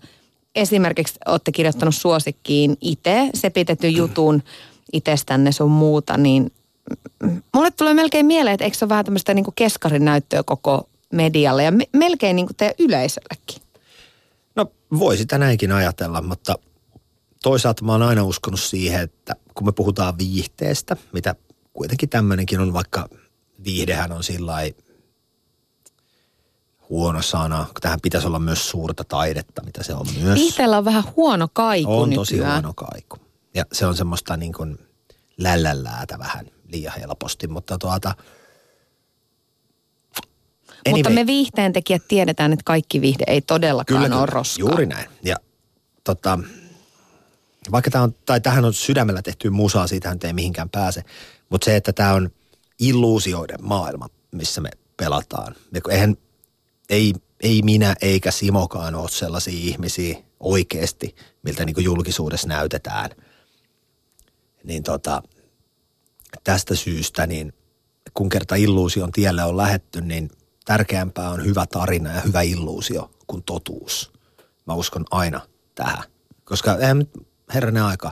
[0.56, 4.44] Esimerkiksi olette kirjoittanut suosikkiin itse sepitetyn jutun
[4.94, 6.52] itsestänne sun muuta, niin
[7.54, 11.64] mulle tulee melkein mieleen, että eikö se ole vähän tämmöistä niin keskarin näyttöä koko medialle
[11.64, 13.62] ja me- melkein niin kuin teidän yleisöllekin.
[14.56, 14.66] No
[15.00, 16.56] voi sitä näinkin ajatella, mutta
[17.44, 21.36] toisaalta mä oon aina uskonut siihen, että kun me puhutaan viihteestä, mitä
[21.74, 23.10] kuitenkin tämmöinenkin on, vaikka
[23.64, 24.54] viihdehän on sillä
[26.90, 30.40] huono sana, kun tähän pitäisi olla myös suurta taidetta, mitä se on myös.
[30.40, 32.16] Viihteellä on vähän huono kaiku on nykyään.
[32.16, 33.18] tosi huono kaiku.
[33.54, 34.78] Ja se on semmoista niin kuin
[35.38, 38.16] lällälläätä vähän liian helposti, mutta tuota,
[40.88, 41.00] Anyway.
[41.00, 44.70] Mutta me viihteentekijät tiedetään, että kaikki viihde ei todellakaan ole roskaa.
[44.70, 45.10] Juuri näin.
[45.24, 45.36] Ja
[46.04, 46.40] tota,
[47.72, 51.04] vaikka tämä on, tai tähän on sydämellä tehty musaa, siitähän ei mihinkään pääse.
[51.50, 52.30] Mutta se, että tämä on
[52.80, 55.56] illuusioiden maailma, missä me pelataan.
[55.90, 56.18] Eihän,
[56.90, 63.10] ei, ei minä eikä Simokaan ole sellaisia ihmisiä oikeasti, miltä niin julkisuudessa näytetään.
[64.64, 65.24] Niin tota,
[66.44, 67.54] tästä syystä, niin
[68.14, 70.30] kun kerta illuusion tielle on lähetty, niin
[70.66, 74.12] tärkeämpää on hyvä tarina ja hyvä illuusio kuin totuus.
[74.68, 75.42] Mä uskon aina
[75.76, 76.04] tähän.
[76.44, 77.10] Koska eihän nyt
[77.54, 78.12] herranen aika,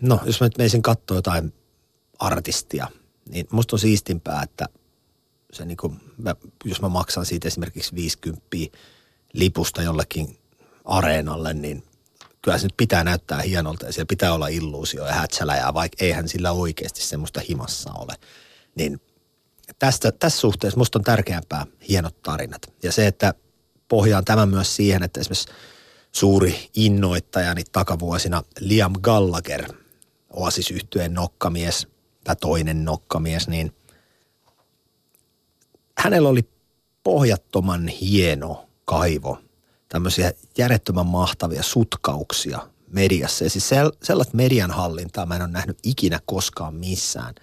[0.00, 1.54] no jos mä nyt meisin katsoa jotain
[2.18, 2.86] artistia,
[3.28, 4.68] niin musta on siistimpää, että
[5.52, 8.46] se niin kuin, mä, jos mä maksan siitä esimerkiksi 50
[9.32, 10.38] lipusta jollekin
[10.84, 11.82] areenalle, niin
[12.42, 16.28] kyllä se nyt pitää näyttää hienolta ja siellä pitää olla illuusio ja hätsäläjää, vaikka eihän
[16.28, 18.14] sillä oikeasti semmoista himassa ole.
[18.74, 19.00] Niin
[19.78, 22.62] tästä, tässä suhteessa musta on tärkeämpää hienot tarinat.
[22.82, 23.34] Ja se, että
[23.88, 25.48] pohjaan tämän myös siihen, että esimerkiksi
[26.12, 29.72] suuri innoittajani takavuosina Liam Gallagher,
[30.30, 31.88] Oasis yhtyeen nokkamies,
[32.24, 33.74] tai toinen nokkamies, niin
[35.98, 36.48] hänellä oli
[37.04, 39.38] pohjattoman hieno kaivo,
[39.90, 42.58] tämmöisiä järjettömän mahtavia sutkauksia
[42.90, 43.44] mediassa.
[43.44, 43.68] Ja siis
[44.02, 47.34] sellaista median hallintaa mä en ole nähnyt ikinä koskaan missään.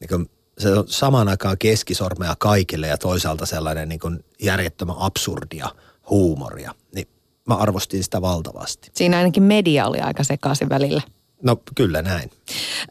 [0.00, 5.68] Niin kun se on samaan aikaan keskisormea kaikille ja toisaalta sellainen niin kuin järjettömän absurdia
[6.10, 6.74] huumoria.
[6.94, 7.08] Niin
[7.48, 8.90] mä arvostin sitä valtavasti.
[8.94, 11.02] Siinä ainakin media oli aika sekaisin välillä.
[11.42, 12.30] No kyllä näin.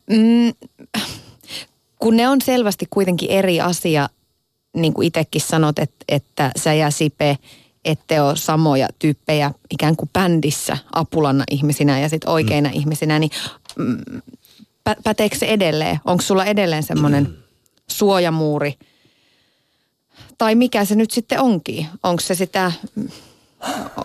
[0.10, 0.54] Mm,
[2.00, 4.10] kun ne on selvästi kuitenkin eri asia,
[4.76, 7.38] niin kuin itsekin sanot, että, että sä ja Sipe
[7.86, 12.76] ette ole samoja tyyppejä ikään kuin bändissä apulanna ihmisinä ja sitten oikeina mm.
[12.76, 13.32] ihmisinä, niin
[13.76, 13.98] mm,
[14.84, 16.00] pä, päteekö se edelleen?
[16.06, 17.34] Onko sulla edelleen semmoinen mm.
[17.88, 18.74] suojamuuri?
[20.38, 21.88] Tai mikä se nyt sitten onkin?
[22.04, 22.72] Onko se sitä,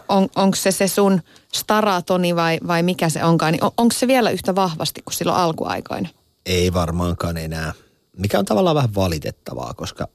[0.09, 1.21] on, onko se se sun
[1.55, 3.53] staratoni vai, vai mikä se onkaan?
[3.53, 6.09] Niin on, onko se vielä yhtä vahvasti kuin silloin alkuaikoina?
[6.47, 7.73] Ei varmaankaan enää.
[8.17, 10.09] Mikä on tavallaan vähän valitettavaa, koska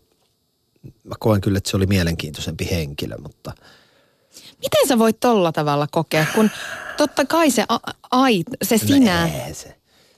[1.04, 3.54] mä koen kyllä, että se oli mielenkiintoisempi henkilö, mutta...
[4.64, 6.50] Miten sä voit tolla tavalla kokea, kun
[6.98, 7.78] totta kai se, a,
[8.12, 9.28] ai, se sinä...
[9.28, 9.76] No se.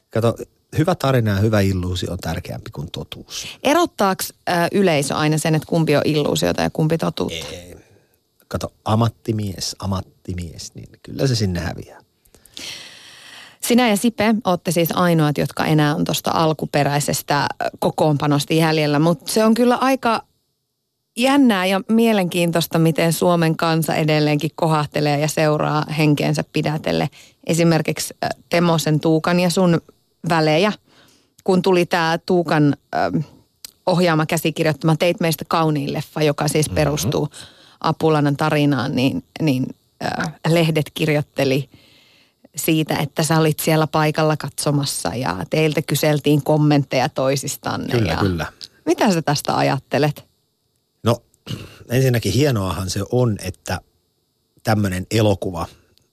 [0.09, 0.35] Kato,
[0.77, 3.47] hyvä tarina ja hyvä illuusio on tärkeämpi kuin totuus.
[3.63, 7.47] Erottaako ö, yleisö aina sen, että kumpi on illuusiota ja kumpi totuutta?
[7.51, 7.75] Ei.
[8.47, 12.01] Kato, ammattimies, ammattimies, niin kyllä se sinne häviää.
[13.61, 17.47] Sinä ja Sipe olette siis ainoat, jotka enää on tuosta alkuperäisestä
[17.79, 20.23] kokoonpanosta jäljellä, mutta se on kyllä aika
[21.17, 27.09] jännää ja mielenkiintoista, miten Suomen kansa edelleenkin kohahtelee ja seuraa henkeensä pidätelle.
[27.47, 28.13] Esimerkiksi
[28.49, 29.81] Temosen Tuukan ja sun
[30.29, 30.73] välejä,
[31.43, 33.25] kun tuli tämä Tuukan äh,
[33.85, 36.75] ohjaama käsikirjoittama Teit meistä kauniin leffa, joka siis mm-hmm.
[36.75, 37.29] perustuu
[37.81, 39.65] Apulanan tarinaan, niin, niin
[40.03, 41.69] äh, lehdet kirjoitteli
[42.55, 47.91] siitä, että sä olit siellä paikalla katsomassa ja teiltä kyseltiin kommentteja toisistanne.
[47.91, 48.45] Kyllä, ja kyllä.
[48.85, 50.30] Mitä sä tästä ajattelet?
[51.89, 53.81] Ensinnäkin hienoahan se on, että
[54.63, 55.67] tämmöinen elokuva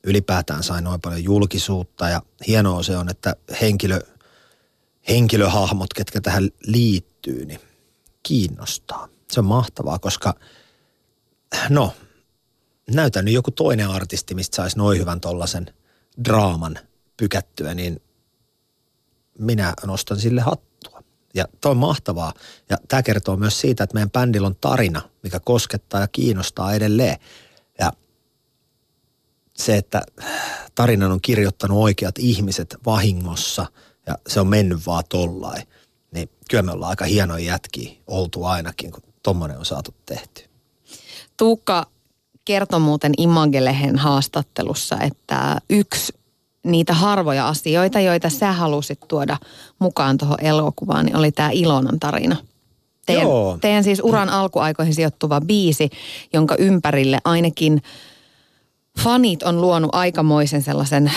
[0.04, 4.00] ylipäätään sai noin paljon julkisuutta ja hienoa se on, että henkilö,
[5.08, 7.60] henkilöhahmot, ketkä tähän liittyy, niin
[8.22, 9.08] kiinnostaa.
[9.30, 10.34] Se on mahtavaa, koska
[11.68, 11.92] no,
[12.90, 15.74] näytä nyt joku toinen artisti, mistä saisi noin hyvän tollasen
[16.24, 16.78] draaman
[17.16, 18.02] pykättyä, niin
[19.38, 20.67] minä nostan sille hattua.
[21.34, 22.32] Ja toi on mahtavaa.
[22.70, 27.16] Ja tämä kertoo myös siitä, että meidän bändillä on tarina, mikä koskettaa ja kiinnostaa edelleen.
[27.78, 27.92] Ja
[29.56, 30.02] se, että
[30.74, 33.66] tarinan on kirjoittanut oikeat ihmiset vahingossa
[34.06, 35.62] ja se on mennyt vaan tollain,
[36.10, 40.44] niin kyllä me ollaan aika hienoja jätkiä oltu ainakin, kun tommonen on saatu tehty.
[41.36, 41.86] Tuukka
[42.44, 46.12] kertoi muuten Imagelehen haastattelussa, että yksi
[46.64, 49.36] niitä harvoja asioita, joita sä halusit tuoda
[49.78, 52.36] mukaan tuohon elokuvaan, niin oli tämä Ilonan tarina.
[53.06, 53.58] Teidän, Joo.
[53.60, 55.90] teidän siis uran alkuaikoihin sijoittuva biisi,
[56.32, 57.82] jonka ympärille ainakin
[58.98, 61.12] fanit on luonut aikamoisen sellaisen,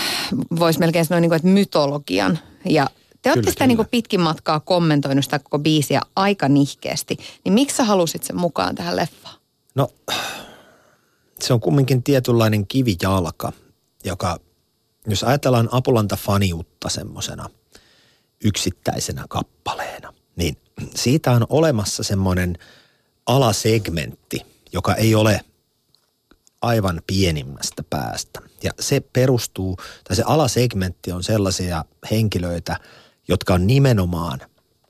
[0.60, 2.40] voisi melkein sanoa, niin kuin, että mytologian.
[2.66, 2.88] Ja
[3.22, 7.18] te olette Kyllä, sitä niin kuin pitkin matkaa kommentoinut sitä koko biisiä aika nihkeästi.
[7.46, 9.36] Niin miksi sä halusit sen mukaan tähän leffaan?
[9.76, 9.90] No,
[11.40, 13.52] se on kumminkin tietynlainen kivijalka,
[14.06, 14.38] joka,
[15.08, 17.50] jos ajatellaan Apulanta-faniutta semmoisena
[18.44, 20.58] yksittäisenä kappaleena, niin
[20.96, 22.58] siitä on olemassa semmoinen
[23.26, 25.42] alasegmentti, joka ei ole
[26.62, 28.40] aivan pienimmästä päästä.
[28.64, 32.80] Ja se perustuu, tai se alasegmentti on sellaisia henkilöitä,
[33.28, 34.40] jotka on nimenomaan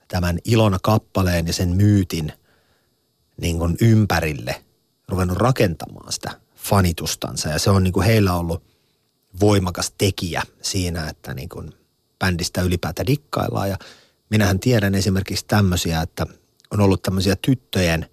[0.07, 2.33] tämän Ilona kappaleen ja sen myytin
[3.41, 4.63] niin kuin ympärille
[5.07, 7.49] ruvennut rakentamaan sitä fanitustansa.
[7.49, 8.70] Ja se on niin kuin heillä ollut
[9.39, 11.73] voimakas tekijä siinä, että niin kuin
[12.19, 13.69] bändistä ylipäätään dikkaillaan.
[13.69, 13.77] Ja
[14.29, 16.25] minähän tiedän esimerkiksi tämmöisiä, että
[16.71, 18.05] on ollut tämmöisiä tyttöjen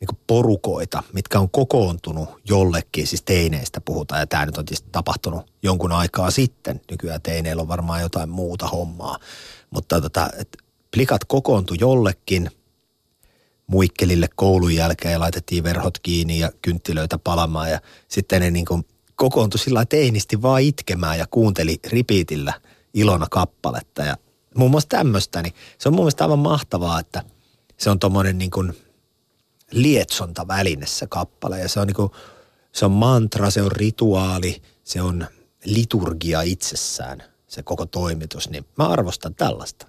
[0.00, 5.52] niin porukoita, mitkä on kokoontunut jollekin, siis teineistä puhutaan, ja tämä nyt on tietysti tapahtunut
[5.62, 6.80] jonkun aikaa sitten.
[6.90, 9.18] Nykyään teineillä on varmaan jotain muuta hommaa.
[9.70, 10.30] Mutta tota,
[10.90, 12.50] plikat kokoontui jollekin
[13.66, 17.70] muikkelille koulun jälkeen ja laitettiin verhot kiinni ja kynttilöitä palamaan.
[17.70, 18.84] Ja sitten ne niin kuin
[19.22, 22.52] kokoontui sillä teinisti vaan itkemään ja kuunteli ripiitillä
[22.94, 24.02] ilona kappaletta.
[24.02, 24.16] Ja
[24.54, 27.22] muun muassa tämmöistä, niin se on mun mielestä aivan mahtavaa, että
[27.78, 28.72] se on tommonen niin kuin
[29.70, 31.60] lietsonta väline se kappale.
[31.60, 32.10] Ja se on, niin kuin,
[32.72, 35.26] se on mantra, se on rituaali, se on
[35.64, 38.50] liturgia itsessään, se koko toimitus.
[38.50, 39.86] Niin mä arvostan tällaista.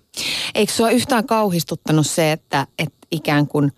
[0.56, 3.72] Eikö sua yhtään kauhistuttanut se, että, että ikään kuin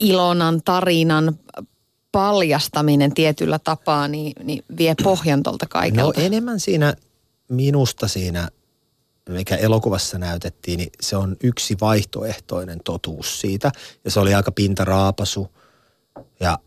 [0.00, 1.38] Ilonan tarinan
[2.12, 6.20] paljastaminen tietyllä tapaa niin, niin vie pohjan tuolta kaikelta?
[6.20, 6.94] No enemmän siinä
[7.48, 8.48] minusta siinä,
[9.28, 13.72] mikä elokuvassa näytettiin, niin se on yksi vaihtoehtoinen totuus siitä.
[14.04, 15.48] Ja se oli aika pintaraapasu
[16.40, 16.58] ja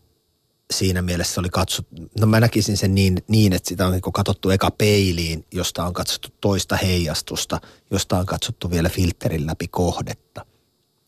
[0.72, 4.50] siinä mielessä oli katsottu, no mä näkisin sen niin, niin että sitä on niin katsottu
[4.50, 10.46] eka peiliin, josta on katsottu toista heijastusta, josta on katsottu vielä filterin läpi kohdetta.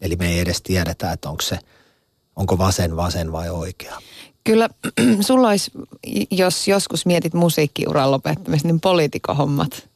[0.00, 1.58] Eli me ei edes tiedetä, että onko se,
[2.36, 3.98] onko vasen vasen vai oikea.
[4.46, 4.68] Kyllä
[5.20, 5.70] sulla olisi,
[6.30, 9.88] jos joskus mietit musiikkiuran lopettamista, niin poliitikohommat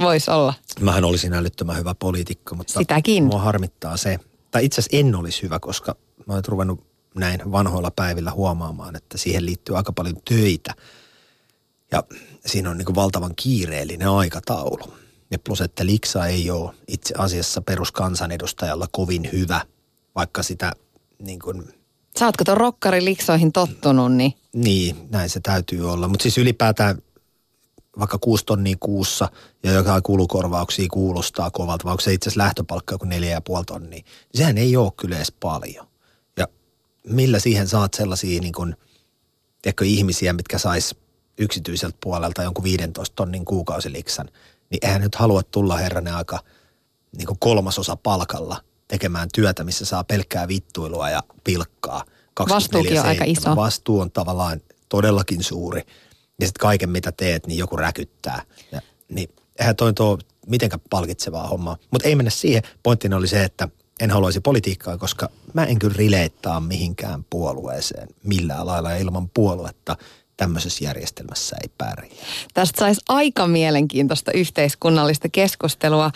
[0.00, 0.54] voisi olla.
[0.80, 3.24] Mähän olisin älyttömän hyvä poliitikko, mutta Sitäkin.
[3.24, 4.18] mua harmittaa se.
[4.50, 9.18] Tai itse asiassa en olisi hyvä, koska mä olen ruvennut näin vanhoilla päivillä huomaamaan, että
[9.18, 10.74] siihen liittyy aika paljon töitä.
[11.92, 12.04] Ja
[12.46, 14.92] siinä on niin valtavan kiireellinen aikataulu.
[15.30, 19.60] Ja plus, että liksa ei ole itse asiassa peruskansanedustajalla kovin hyvä,
[20.14, 20.72] vaikka sitä
[21.18, 21.77] niin kuin
[22.18, 24.34] Sä ootko ton rokkariliksoihin tottunut, niin...
[24.52, 26.08] Niin, näin se täytyy olla.
[26.08, 26.98] Mutta siis ylipäätään
[27.98, 29.28] vaikka kuusi tonnia kuussa
[29.62, 33.64] ja joka kulukorvauksia kuulostaa kovalta, vai onko se itse asiassa lähtöpalkka joku neljä ja puoli
[33.64, 34.04] tonnia, niin
[34.34, 35.86] sehän ei ole kyllä edes paljon.
[36.36, 36.48] Ja
[37.08, 38.76] millä siihen saat sellaisia niin kuin,
[39.62, 40.94] tiedätkö, ihmisiä, mitkä sais
[41.38, 44.28] yksityiseltä puolelta jonkun 15 tonnin kuukausiliksan,
[44.70, 46.38] niin eihän nyt halua tulla herranen aika
[47.16, 52.04] niin kuin kolmasosa palkalla tekemään työtä, missä saa pelkkää vittuilua ja pilkkaa.
[52.48, 53.56] Vastuukin on aika iso.
[53.56, 55.80] Vastuu on tavallaan todellakin suuri.
[56.40, 58.42] Ja sitten kaiken mitä teet, niin joku räkyttää.
[58.72, 61.76] Ja, niin eihän toi tuo mitenkään palkitsevaa hommaa.
[61.90, 62.62] Mutta ei mennä siihen.
[62.82, 63.68] Pointtina oli se, että
[64.00, 68.90] en haluaisi politiikkaa, koska mä en kyllä rileittaa mihinkään puolueeseen millään lailla.
[68.90, 69.96] Ja ilman puoluetta
[70.36, 72.24] tämmöisessä järjestelmässä ei pärjää.
[72.54, 76.10] Tästä saisi aika mielenkiintoista yhteiskunnallista keskustelua.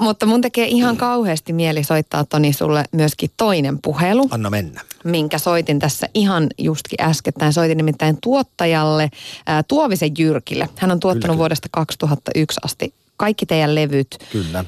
[0.00, 4.28] Mutta mun tekee ihan kauheasti mieli soittaa Toni sulle myöskin toinen puhelu.
[4.30, 4.80] Anna mennä.
[5.04, 7.52] Minkä soitin tässä ihan justkin äskettäin.
[7.52, 9.10] Soitin nimittäin tuottajalle
[9.46, 10.68] ää, Tuovisen Jyrkille.
[10.76, 14.18] Hän on tuottanut kyllä, vuodesta 2001 asti kaikki teidän levyt.
[14.32, 14.64] Kyllä.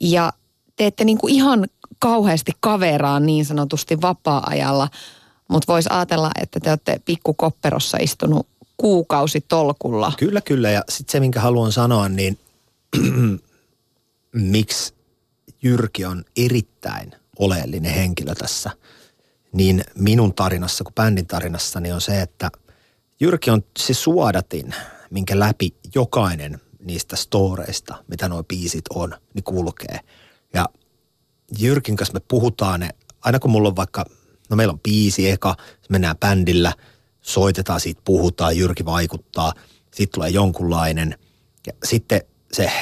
[0.00, 0.32] Ja
[0.76, 1.66] teette niinku ihan
[1.98, 4.88] kauheasti kaveraa niin sanotusti vapaa-ajalla.
[5.48, 10.12] Mutta voisi ajatella, että te olette pikkukopperossa istunut kuukausi tolkulla.
[10.18, 10.70] Kyllä, kyllä.
[10.70, 12.38] Ja sitten se, minkä haluan sanoa, niin
[14.34, 14.94] miksi
[15.62, 18.70] Jyrki on erittäin oleellinen henkilö tässä,
[19.52, 22.50] niin minun tarinassa kuin bändin tarinassa, niin on se, että
[23.20, 24.74] Jyrki on se suodatin,
[25.10, 30.00] minkä läpi jokainen niistä storeista, mitä nuo biisit on, niin kulkee.
[30.54, 30.66] Ja
[31.58, 32.88] Jyrkin kanssa me puhutaan ne,
[33.20, 34.04] aina kun mulla on vaikka,
[34.50, 35.56] no meillä on biisi eka,
[35.88, 36.72] mennään bändillä,
[37.20, 39.52] soitetaan siitä, puhutaan, Jyrki vaikuttaa,
[39.94, 41.18] sitten tulee jonkunlainen.
[41.66, 42.20] Ja sitten
[42.52, 42.72] se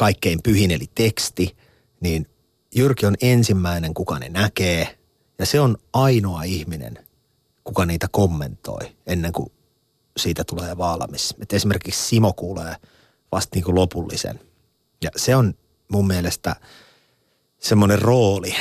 [0.00, 1.56] kaikkein pyhin eli teksti,
[2.00, 2.26] niin
[2.74, 4.98] Jyrki on ensimmäinen, kuka ne näkee.
[5.38, 6.98] Ja se on ainoa ihminen,
[7.64, 9.52] kuka niitä kommentoi ennen kuin
[10.16, 11.34] siitä tulee valmis.
[11.42, 12.76] Et esimerkiksi Simo kuulee
[13.32, 14.40] vasta niin kuin lopullisen.
[15.04, 15.54] Ja se on
[15.88, 16.56] mun mielestä
[17.58, 18.54] semmoinen rooli,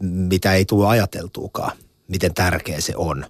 [0.00, 1.76] mitä ei tule ajateltuukaan,
[2.08, 3.26] miten tärkeä se on.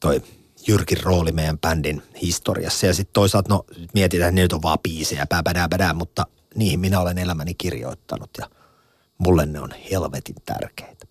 [0.00, 0.22] Toi
[0.68, 2.86] Jyrkin rooli meidän bändin historiassa.
[2.86, 6.80] Ja sitten toisaalta, no mietitään, että ne nyt on vaan biisejä, pääpädää, pädää, mutta niihin
[6.80, 8.46] minä olen elämäni kirjoittanut ja
[9.18, 11.06] mulle ne on helvetin tärkeitä.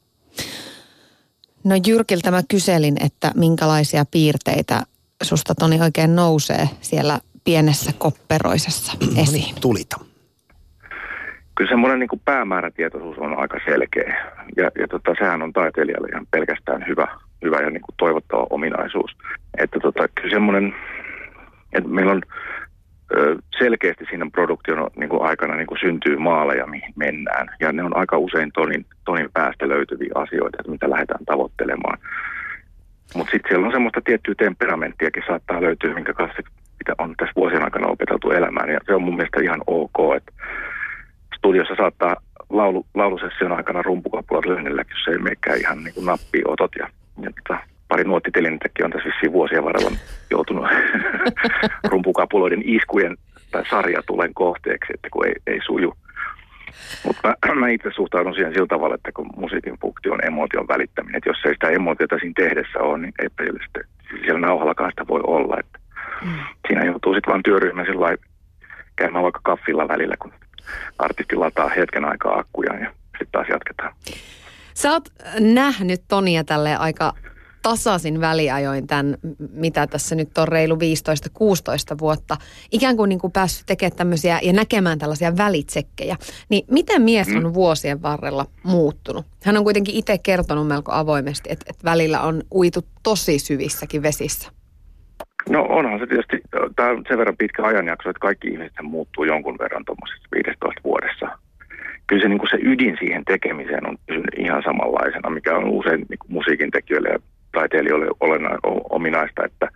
[1.63, 4.83] No Jyrkiltä mä kyselin, että minkälaisia piirteitä
[5.23, 9.25] susta Toni oikein nousee siellä pienessä kopperoisessa esiin.
[9.25, 9.99] No niin, tulita.
[11.55, 14.33] Kyllä semmoinen niin päämäärätietoisuus on aika selkeä.
[14.57, 17.07] Ja, ja tota, sehän on taiteilijalle ihan pelkästään hyvä,
[17.43, 19.11] hyvä ja niin kuin toivottava ominaisuus.
[19.57, 20.75] Että tota, kyllä semmoinen,
[21.73, 22.21] että meillä on
[23.57, 27.47] selkeästi siinä produktion niin kuin aikana niin kuin syntyy maaleja, mihin mennään.
[27.59, 31.97] Ja ne on aika usein tonin, tonin päästä löytyviä asioita, että mitä lähdetään tavoittelemaan.
[33.15, 36.41] Mutta sitten siellä on semmoista tiettyä temperamenttiakin saattaa löytyä, minkä kanssa
[36.79, 38.69] mitä on tässä vuosien aikana opeteltu elämään.
[38.69, 40.31] Ja se on mun mielestä ihan ok, että
[41.37, 42.15] studiossa saattaa
[42.49, 46.71] laulu, laulusession aikana rumpukapulat lyhennellä, jos se ei menekään ihan niin kuin nappia otot.
[46.79, 49.91] Ja, tota, pari nuottitelinettäkin on tässä vissiin vuosien varrella
[50.31, 50.65] joutunut
[51.91, 53.17] rumpukapuloiden iskujen
[53.51, 55.93] tai sarjatulen kohteeksi, että kun ei, ei suju.
[57.05, 61.17] Mutta mä, mä itse suhtaudun siihen sillä tavalla, että kun musiikin funktio on emotion välittäminen,
[61.17, 63.29] että jos ei sitä emotiota siinä tehdessä ole, niin ei
[63.63, 63.83] sitten
[64.21, 65.57] siellä nauhallakaan sitä voi olla.
[65.59, 65.79] Että
[66.25, 66.31] mm.
[66.67, 68.17] Siinä joutuu sitten vaan työryhmä sillä
[68.95, 70.33] käymään vaikka kaffilla välillä, kun
[70.99, 73.93] artisti lataa hetken aikaa akkuja ja sitten taas jatketaan.
[74.73, 75.09] Sä oot
[75.39, 77.13] nähnyt Tonia tälle aika
[77.63, 79.17] tasaisin väliajoin tämän,
[79.53, 80.77] mitä tässä nyt on reilu 15-16
[81.99, 82.37] vuotta,
[82.71, 86.15] ikään kuin, niin kuin päässyt tekemään tämmöisiä ja näkemään tällaisia välitsekkejä.
[86.49, 87.53] Niin miten mies on mm.
[87.53, 89.25] vuosien varrella muuttunut?
[89.43, 94.51] Hän on kuitenkin itse kertonut melko avoimesti, että, että välillä on uitu tosi syvissäkin vesissä.
[95.49, 96.41] No onhan se tietysti,
[96.75, 101.42] tämä on sen verran pitkä ajanjakso, että kaikki ihmiset muuttuu jonkun verran tuommoisessa 15 vuodessa.
[102.13, 106.05] Kyllä se, niin kuin se ydin siihen tekemiseen on pysynyt ihan samanlaisena, mikä on usein
[106.09, 107.19] niin kuin musiikin tekijöille ja
[107.51, 108.49] taiteilijoille olena,
[108.89, 109.67] ominaista, että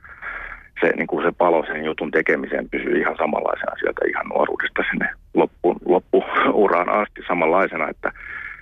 [0.81, 5.09] se, niin kuin se palo sen jutun tekemiseen pysyy ihan samanlaisena sieltä ihan nuoruudesta sinne
[5.33, 8.11] loppu, loppuuraan asti samanlaisena, että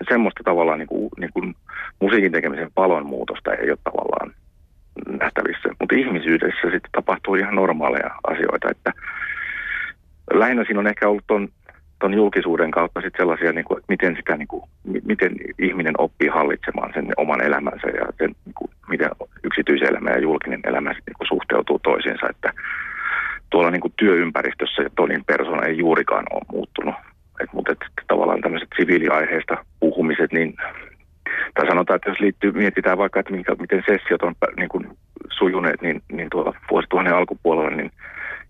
[0.08, 1.54] semmoista tavallaan niin kuin, niin kuin
[2.00, 4.34] musiikin tekemisen palon muutosta ei ole tavallaan
[5.20, 5.68] nähtävissä.
[5.80, 8.92] Mutta ihmisyydessä sitten tapahtuu ihan normaaleja asioita, että
[10.32, 11.48] lähinnä siinä on ehkä ollut ton,
[11.98, 14.62] ton julkisuuden kautta sit sellaisia, niin kuin, että miten, sitä, niin kuin,
[15.04, 19.10] miten ihminen oppii hallitsemaan sen oman elämänsä ja sen, niin kuin, miten
[19.44, 22.52] yksityiselämä ja julkinen elämä sit, niin kuin, suhteutuu toisiinsa, että
[23.50, 26.94] tuolla niin kuin työympäristössä Tonin persona ei juurikaan ole muuttunut.
[27.40, 27.78] Et, mutta et,
[28.08, 30.56] tavallaan tämmöiset siviiliaiheista puhumiset, niin
[31.54, 34.88] tai sanotaan, että jos liittyy, mietitään vaikka, että minkä, miten sessiot on niin kuin
[35.38, 37.90] sujuneet, niin, niin tuolla vuosituhannen alkupuolella, niin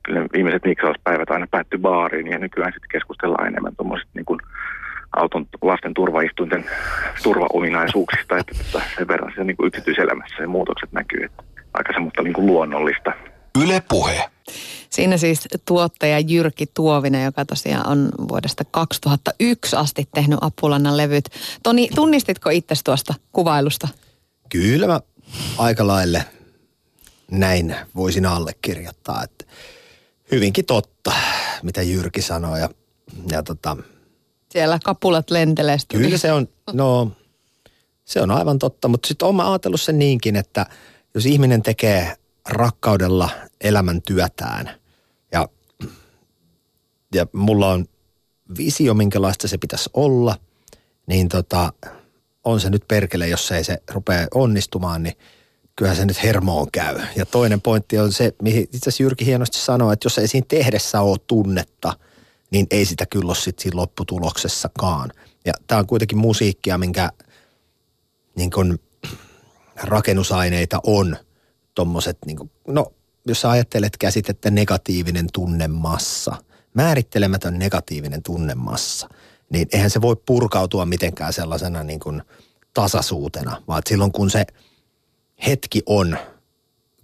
[0.07, 4.41] kyllä viimeiset miksauspäivät aina päättyi baariin ja nykyään sitten keskustellaan enemmän tuommoisista niin kuin
[5.17, 6.65] auton lasten turvaistuinten
[7.23, 11.43] turvaominaisuuksista, että, että sen verran se niin kuin yksityiselämässä se muutokset näkyy, että
[11.75, 13.13] aika semmoista niin kuin luonnollista.
[13.63, 14.31] Yle puhe.
[14.91, 21.25] Siinä siis tuottaja Jyrki Tuovinen, joka tosiaan on vuodesta 2001 asti tehnyt Apulannan levyt.
[21.63, 23.89] Toni, tunnistitko itse tuosta kuvailusta?
[24.49, 25.01] Kyllä mä
[25.59, 26.25] aika laille
[27.31, 29.36] näin voisin allekirjoittaa, että
[30.31, 31.13] hyvinkin totta,
[31.63, 32.61] mitä Jyrki sanoi.
[32.61, 32.69] Ja,
[33.31, 33.77] ja tota,
[34.53, 35.77] Siellä kapulat lentelee.
[35.89, 37.13] Kyllä se on, no
[38.05, 40.67] se on aivan totta, mutta sitten olen ajatellut sen niinkin, että
[41.15, 42.17] jos ihminen tekee
[42.49, 44.71] rakkaudella elämäntyötään
[45.33, 45.49] ja,
[47.15, 47.87] ja mulla on
[48.59, 50.37] visio, minkälaista se pitäisi olla,
[51.07, 51.73] niin tota,
[52.45, 55.17] on se nyt perkele, jos ei se rupea onnistumaan, niin
[55.77, 57.01] kyllähän se nyt hermoon käy.
[57.17, 60.47] Ja toinen pointti on se, mihin itse asiassa Jyrki hienosti sanoi, että jos ei siinä
[60.49, 61.93] tehdessä ole tunnetta,
[62.51, 65.13] niin ei sitä kyllä ole sitten siinä lopputuloksessakaan.
[65.45, 67.11] Ja tämä on kuitenkin musiikkia, minkä
[68.37, 68.79] niin kun,
[69.83, 71.17] rakennusaineita on
[71.75, 72.93] tommoset, niin kun, no
[73.27, 76.37] jos sä ajattelet käsitettä negatiivinen tunnemassa,
[76.75, 79.09] määrittelemätön negatiivinen tunnemassa,
[79.51, 82.23] niin eihän se voi purkautua mitenkään sellaisena niin kuin
[82.75, 84.47] tasaisuutena, vaan silloin kun se
[85.47, 86.19] hetki on,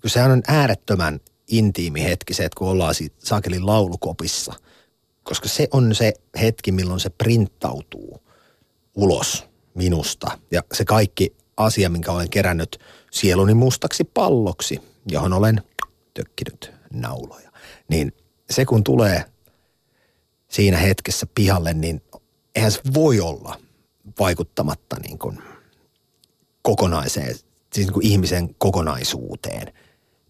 [0.01, 4.53] kun sehän on äärettömän intiimi hetki se, että kun ollaan siitä saakelin laulukopissa,
[5.23, 8.23] koska se on se hetki, milloin se printtautuu
[8.95, 10.39] ulos minusta.
[10.51, 12.79] Ja se kaikki asia, minkä olen kerännyt
[13.11, 15.63] sieluni mustaksi palloksi, johon olen
[16.15, 17.53] tökkinyt nauloja.
[17.89, 18.13] Niin
[18.51, 19.25] se kun tulee
[20.49, 22.03] siinä hetkessä pihalle, niin
[22.55, 23.61] eihän se voi olla
[24.19, 25.39] vaikuttamatta niin kuin
[26.63, 27.37] kokonaiseen,
[27.73, 29.73] siis niin kuin ihmisen kokonaisuuteen.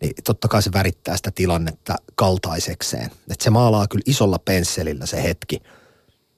[0.00, 3.10] Niin totta kai se värittää sitä tilannetta kaltaisekseen.
[3.30, 5.62] Että se maalaa kyllä isolla pensselillä se hetki,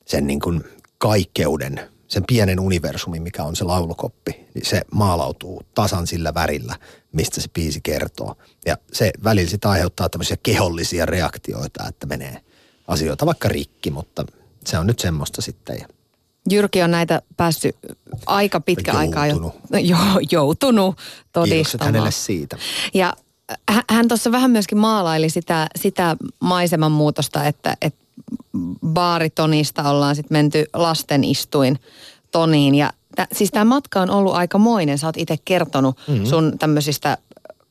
[0.06, 0.64] sen niin kuin
[0.98, 6.76] kaikkeuden, sen pienen universumin, mikä on se laulukoppi, niin se maalautuu tasan sillä värillä,
[7.12, 8.36] mistä se biisi kertoo.
[8.66, 12.40] Ja se välillä sitä aiheuttaa tämmöisiä kehollisia reaktioita, että menee
[12.88, 14.24] asioita vaikka rikki, mutta
[14.66, 15.76] se on nyt semmoista sitten.
[16.50, 17.76] Jyrki on näitä päässyt
[18.26, 19.96] aika pitkä aikaa jo, jo,
[20.30, 20.96] joutunut
[21.32, 21.48] todistamaan.
[21.48, 22.56] Kiitokset hänelle siitä.
[22.94, 23.14] Ja
[23.90, 28.04] hän tuossa vähän myöskin maalaili sitä, sitä maiseman muutosta, että, että
[28.86, 31.78] baaritonista ollaan sitten menty lastenistuin
[32.30, 32.74] toniin.
[32.74, 34.98] Ja tä, siis tämä matka on ollut aika moinen.
[34.98, 36.26] Sä oot itse kertonut mm-hmm.
[36.26, 37.18] sun tämmöisistä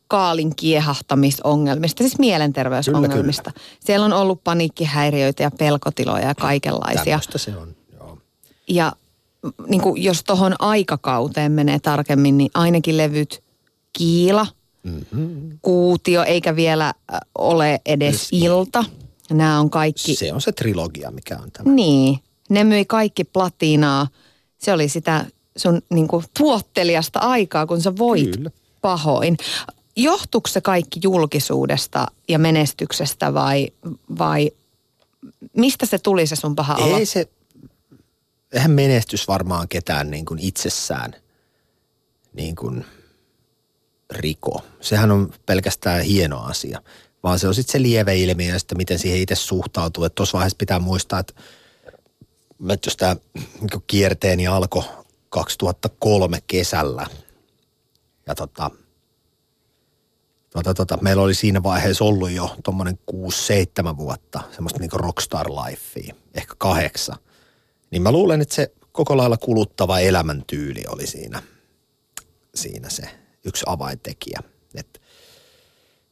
[0.07, 3.51] kaalin kiehahtamisongelmista, siis mielenterveysongelmista.
[3.51, 3.77] Kyllä, kyllä.
[3.85, 7.03] Siellä on ollut paniikkihäiriöitä ja pelkotiloja ja kaikenlaisia.
[7.03, 7.75] Tämmöistä se on.
[8.73, 8.93] Ja
[9.67, 13.43] niin kuin jos tuohon aikakauteen menee tarkemmin, niin ainakin levyt
[13.93, 14.47] Kiila,
[14.83, 15.59] mm-hmm.
[15.61, 16.93] Kuutio, eikä vielä
[17.37, 18.85] ole edes Myös Ilta.
[19.29, 20.15] Nämä on kaikki...
[20.15, 21.73] Se on se trilogia, mikä on tämä.
[21.73, 22.19] Niin.
[22.49, 24.07] Ne myi kaikki platinaa.
[24.57, 25.25] Se oli sitä
[25.57, 28.51] sun niin kuin, tuottelijasta aikaa, kun sä voit Kyllä.
[28.81, 29.37] pahoin.
[29.95, 33.67] Johtuuko se kaikki julkisuudesta ja menestyksestä vai,
[34.17, 34.51] vai
[35.57, 36.97] mistä se tuli se sun paha olo?
[36.97, 37.27] Ei se,
[38.53, 41.15] eihän menestys varmaan ketään niin kuin itsessään
[42.33, 42.85] niin kuin
[44.11, 44.61] riko.
[44.81, 46.81] Sehän on pelkästään hieno asia,
[47.23, 50.03] vaan se on sitten se lieve ilmiö sitten miten siihen itse suhtautuu.
[50.03, 51.33] Että tuossa vaiheessa pitää muistaa, että,
[52.69, 53.15] että jos tämä
[53.61, 54.83] niin kierteeni alkoi
[55.29, 57.07] 2003 kesällä
[58.27, 58.71] ja tota,
[60.49, 66.15] tota, tota, meillä oli siinä vaiheessa ollut jo tuommoinen 6-7 vuotta semmoista niin rockstar lifea,
[66.33, 67.17] ehkä kahdeksan–
[67.93, 71.43] niin mä luulen, että se koko lailla kuluttava elämäntyyli oli siinä,
[72.55, 73.03] siinä se
[73.45, 74.39] yksi avaintekijä.
[74.75, 75.01] Et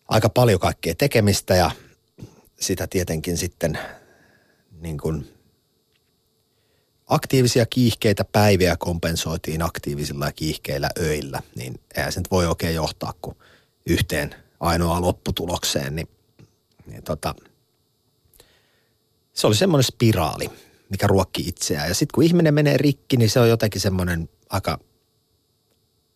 [0.07, 1.71] aika paljon kaikkea tekemistä ja
[2.59, 3.79] sitä tietenkin sitten
[4.81, 5.33] niin kuin
[7.07, 13.13] aktiivisia kiihkeitä päiviä kompensoitiin aktiivisilla ja kiihkeillä öillä, niin eihän se nyt voi oikein johtaa
[13.21, 13.37] kuin
[13.85, 16.07] yhteen ainoa lopputulokseen, niin,
[16.85, 17.35] niin tota,
[19.33, 20.49] se oli semmoinen spiraali
[20.91, 21.87] mikä ruokki itseään.
[21.87, 24.79] Ja sitten kun ihminen menee rikki, niin se on jotenkin semmoinen aika,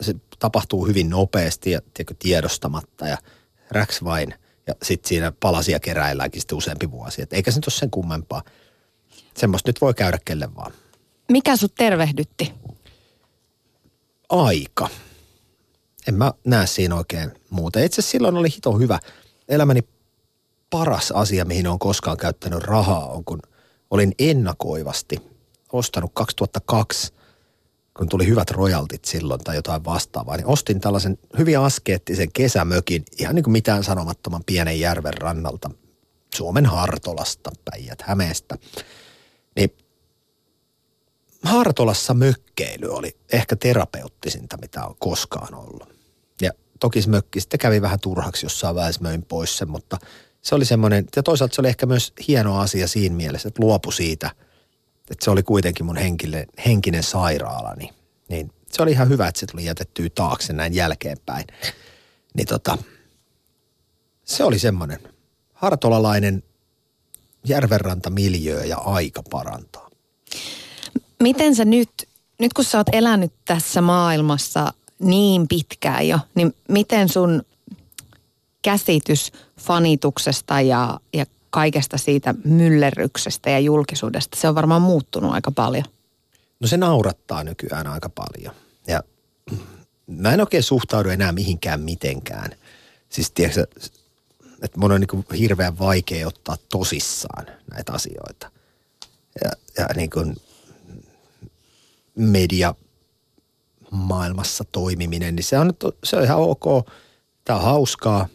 [0.01, 3.17] se tapahtuu hyvin nopeasti ja tiedätkö, tiedostamatta ja
[3.71, 4.33] räks vain.
[4.67, 7.21] Ja sitten siinä palasia keräilläänkin sitten useampi vuosi.
[7.21, 8.43] Et eikä se nyt ole sen kummempaa.
[9.37, 10.71] Semmoista nyt voi käydä kelle vaan.
[11.31, 12.53] Mikä sut tervehdytti?
[14.29, 14.89] Aika.
[16.07, 17.79] En mä näe siinä oikein muuta.
[17.79, 18.99] Itse silloin oli hito hyvä.
[19.49, 19.81] Elämäni
[20.69, 23.39] paras asia, mihin on koskaan käyttänyt rahaa, on kun–
[23.95, 25.21] olin ennakoivasti
[25.71, 27.13] ostanut 2002,
[27.97, 33.35] kun tuli hyvät royaltit silloin tai jotain vastaavaa, niin ostin tällaisen hyvin askeettisen kesämökin, ihan
[33.35, 35.69] niin kuin mitään sanomattoman pienen järven rannalta,
[36.35, 38.57] Suomen Hartolasta, Päijät Hämeestä.
[39.55, 39.77] Niin
[41.43, 45.89] Hartolassa mökkeily oli ehkä terapeuttisinta, mitä on koskaan ollut.
[46.41, 49.97] Ja toki se mökki sitten kävi vähän turhaksi jossain vaiheessa möin pois sen, mutta–
[50.45, 53.91] se oli semmoinen, ja toisaalta se oli ehkä myös hieno asia siinä mielessä, että luopu
[53.91, 54.31] siitä,
[55.11, 57.93] että se oli kuitenkin mun henkille, henkinen sairaalani.
[58.29, 61.45] Niin se oli ihan hyvä, että se tuli jätettyä taakse näin jälkeenpäin.
[62.33, 62.77] Niin tota,
[64.23, 64.99] se oli semmoinen
[65.53, 66.43] hartolalainen
[67.47, 69.89] järvenrantamiljö ja aika parantaa.
[71.19, 71.89] Miten sä nyt,
[72.39, 77.43] nyt kun sä oot elänyt tässä maailmassa niin pitkään jo, niin miten sun
[78.61, 79.31] käsitys
[79.67, 85.85] fanituksesta ja, ja kaikesta siitä myllerryksestä ja julkisuudesta, se on varmaan muuttunut aika paljon.
[86.59, 88.53] No se naurattaa nykyään aika paljon.
[88.87, 89.03] Ja
[90.07, 92.51] mä en oikein suhtaudu enää mihinkään mitenkään.
[93.09, 93.67] Siis tiedätkö,
[94.61, 98.51] että mun on niin hirveän vaikea ottaa tosissaan näitä asioita.
[99.43, 100.35] Ja, ja niin kuin
[102.15, 102.75] media
[103.91, 106.87] maailmassa toimiminen, niin se on, se on ihan ok.
[107.45, 108.27] Tämä on hauskaa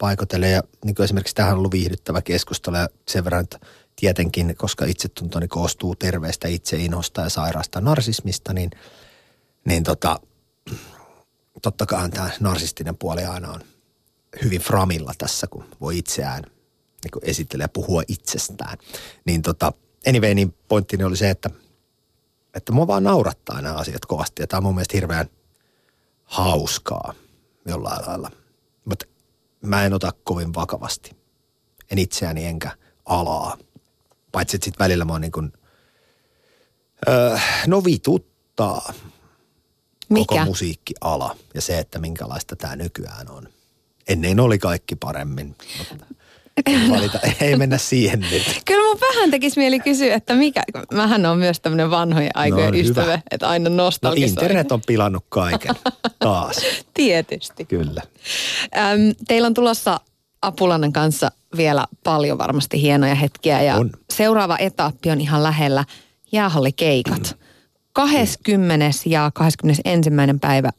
[0.00, 3.60] paikoitellen ja niin kuin esimerkiksi tähän on ollut viihdyttävä keskustelu ja sen verran, että
[3.96, 8.70] tietenkin, koska itsetuntoni koostuu terveestä itseinosta ja sairaasta narsismista, niin,
[9.64, 10.20] niin tota,
[11.62, 13.60] totta kai tämä narsistinen puoli aina on
[14.44, 16.42] hyvin framilla tässä, kun voi itseään
[17.04, 18.78] niin kuin esittelee ja puhua itsestään.
[19.24, 19.72] Niin tota,
[20.08, 21.50] anyway, niin pointtini oli se, että,
[22.54, 25.26] että mua vaan naurattaa nämä asiat kovasti ja tämä on mun mielestä hirveän
[26.24, 27.14] hauskaa
[27.66, 28.39] jollain lailla.
[29.62, 31.16] Mä en ota kovin vakavasti.
[31.90, 32.70] En itseäni enkä
[33.04, 33.58] alaa.
[34.32, 35.52] Paitsi että sitten välillä mä oon niin kuin,
[37.08, 38.92] öö, no vituttaa
[40.08, 40.24] Mikä?
[40.28, 43.48] koko musiikkiala ja se, että minkälaista tämä nykyään on.
[44.08, 46.06] Ennen oli kaikki paremmin, mutta
[46.90, 47.32] valita, no.
[47.40, 48.42] ei mennä siihen nyt.
[48.64, 50.62] Kyllä mun vähän tekisi mieli kysyä, että mikä,
[50.94, 53.20] mähän on myös tämmöinen vanhojen aikojen no, ystävä, hyvä.
[53.30, 54.34] että aina nostalgisoi.
[54.34, 55.74] No internet on pilannut kaiken
[56.18, 56.56] taas.
[56.94, 57.64] Tietysti.
[57.64, 58.02] Kyllä.
[58.76, 60.00] Öm, teillä on tulossa
[60.42, 63.90] Apulannan kanssa vielä paljon varmasti hienoja hetkiä ja on.
[64.12, 65.84] seuraava etappi on ihan lähellä
[66.32, 67.36] jäähallikeikat.
[67.92, 68.86] 20.
[69.06, 70.10] ja 21.
[70.40, 70.70] päivä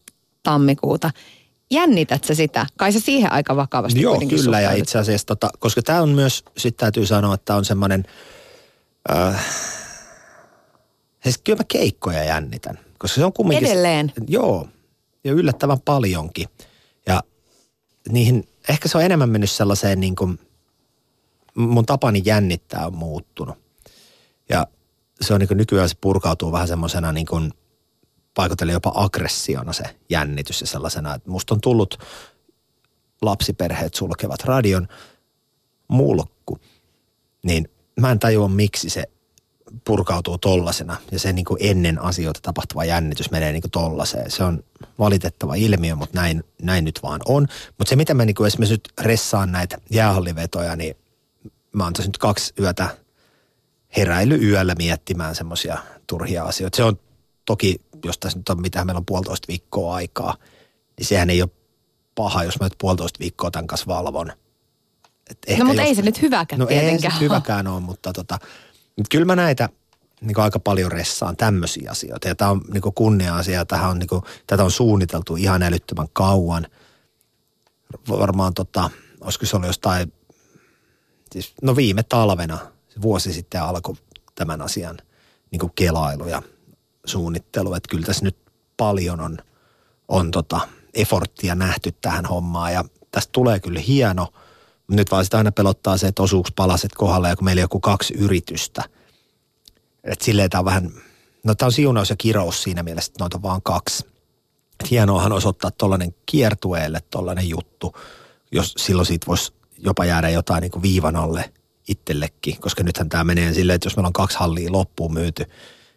[0.43, 1.11] tammikuuta
[1.71, 2.65] Jännität sä sitä?
[2.77, 4.61] Kai sä siihen aika vakavasti Joo, kyllä suhtaudut.
[4.61, 8.05] ja itse asiassa, tota, koska tämä on myös, sitten täytyy sanoa, että on semmoinen,
[9.11, 9.45] äh,
[11.23, 12.79] siis kyllä mä keikkoja jännitän.
[12.97, 13.67] Koska se on kumminkin...
[13.67, 14.11] Edelleen?
[14.27, 14.67] Joo,
[15.23, 16.47] ja yllättävän paljonkin.
[17.07, 17.23] Ja
[18.09, 20.39] niihin, ehkä se on enemmän mennyt sellaiseen niin kuin,
[21.55, 23.55] mun tapani jännittää on muuttunut.
[24.49, 24.67] Ja
[25.21, 27.53] se on niin kuin nykyään se purkautuu vähän semmoisena niin kuin
[28.33, 31.97] paikotellen jopa aggressiona se jännitys ja sellaisena, että musta on tullut
[33.21, 34.87] lapsiperheet sulkevat radion
[35.87, 36.59] mulkku.
[37.43, 37.69] Niin
[37.99, 39.03] mä en tajua miksi se
[39.85, 44.31] purkautuu tollasena ja se niin kuin ennen asioita tapahtuva jännitys menee niin kuin tollaseen.
[44.31, 44.63] Se on
[44.99, 47.47] valitettava ilmiö, mutta näin, näin nyt vaan on.
[47.77, 50.95] Mutta se, mitä mä niin kuin esimerkiksi nyt ressaan näitä jäähallivetoja, niin
[51.71, 52.97] mä oon nyt kaksi yötä
[53.97, 55.77] heräily yöllä miettimään semmoisia
[56.07, 56.75] turhia asioita.
[56.75, 56.99] Se on
[57.45, 60.37] toki, jos tässä nyt on mitä meillä on puolitoista viikkoa aikaa,
[60.97, 61.49] niin sehän ei ole
[62.15, 64.31] paha, jos mä nyt puolitoista viikkoa tämän kanssa valvon.
[65.47, 68.39] Et no mutta jos, ei se nyt hyväkään No ei se hyväkään ole, mutta tota,
[69.09, 69.69] kyllä mä näitä
[70.21, 72.27] niin aika paljon ressaan tämmöisiä asioita.
[72.27, 73.65] Ja tämä on niin kunnia-asia.
[73.65, 76.67] Tähän on, niin kuin, tätä on suunniteltu ihan älyttömän kauan.
[78.09, 78.89] Varmaan tota,
[79.21, 80.13] olisiko se ollut jostain,
[81.31, 82.57] siis, no viime talvena,
[83.01, 83.95] vuosi sitten alkoi
[84.35, 84.97] tämän asian
[85.51, 86.41] niin kelailu ja
[87.05, 87.73] suunnittelu.
[87.73, 88.37] Että kyllä tässä nyt
[88.77, 89.37] paljon on,
[90.07, 90.59] on tota,
[90.93, 94.27] efforttia nähty tähän hommaan ja tästä tulee kyllä hieno.
[94.87, 97.79] Nyt vaan sitä aina pelottaa se, että osuuks palaset kohdalle ja kun meillä on joku
[97.79, 98.83] kaksi yritystä.
[100.03, 100.91] Että silleen tämä on vähän,
[101.43, 104.05] no tämä on siunaus ja kirous siinä mielessä, että noita on vaan kaksi.
[104.79, 107.95] Et hienoahan olisi ottaa tuollainen kiertueelle tuollainen juttu,
[108.51, 111.53] jos silloin siitä voisi jopa jäädä jotain niin kuin viivan alle
[111.87, 115.45] itsellekin, koska nythän tämä menee silleen, että jos meillä on kaksi hallia loppuun myyty,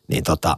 [0.09, 0.57] niin tota,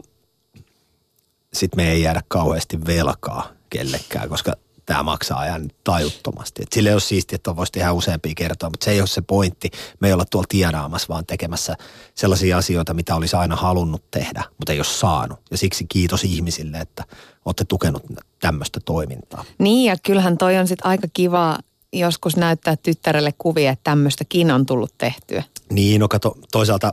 [1.53, 4.53] sitten me ei jäädä kauheasti velkaa kellekään, koska
[4.87, 6.63] tämä maksaa ajan tajuttomasti.
[6.63, 9.23] Et sille ei ole siistiä, että voisi tehdä useampia kertoa, mutta se ei ole se
[9.23, 9.71] pointti.
[10.01, 11.77] Me ei olla tuolla tienaamassa, vaan tekemässä
[12.15, 15.39] sellaisia asioita, mitä olisi aina halunnut tehdä, mutta ei ole saanut.
[15.51, 17.05] Ja siksi kiitos ihmisille, että
[17.45, 18.03] olette tukenut
[18.41, 19.45] tämmöistä toimintaa.
[19.59, 21.59] Niin ja kyllähän toi on sitten aika kiva
[21.93, 25.43] joskus näyttää tyttärelle kuvia, että tämmöistäkin on tullut tehtyä.
[25.71, 26.93] Niin, no kato, toisaalta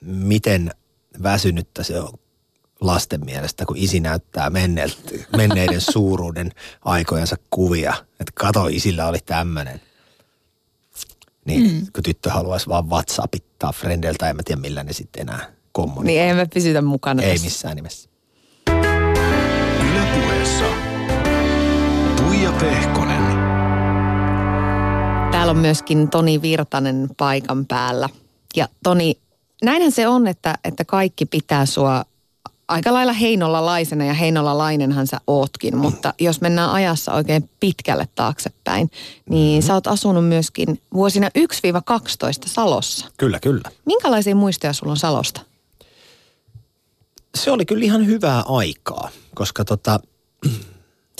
[0.00, 0.70] miten
[1.22, 2.12] väsynyttä se on
[2.80, 4.50] lasten mielestä, kun isi näyttää
[5.36, 6.52] menneiden suuruuden
[6.84, 7.94] aikojensa kuvia.
[8.20, 9.80] Että kato, isillä oli tämmöinen.
[11.44, 11.86] Niin, mm.
[11.92, 16.04] kun tyttö haluaisi vaan WhatsAppittaa frendeltä, en mä tiedä millä ne sitten enää kommunikoi.
[16.04, 17.44] Niin, ei me pysytä mukana Ei tässä.
[17.44, 18.08] missään nimessä.
[19.90, 20.64] Ylepuheessa
[22.16, 23.22] Tuija Pehkonen.
[25.30, 28.08] Täällä on myöskin Toni Virtanen paikan päällä.
[28.56, 29.18] Ja Toni,
[29.62, 32.04] näinhän se on, että, että kaikki pitää sua
[32.68, 38.90] aika lailla heinolalaisena ja heinolalainenhan sä ootkin, mutta jos mennään ajassa oikein pitkälle taaksepäin,
[39.30, 39.66] niin mm-hmm.
[39.66, 41.30] sä oot asunut myöskin vuosina 1-12
[42.46, 43.06] Salossa.
[43.16, 43.70] Kyllä, kyllä.
[43.84, 45.40] Minkälaisia muistoja sulla on Salosta?
[47.34, 50.00] Se oli kyllä ihan hyvää aikaa, koska tota...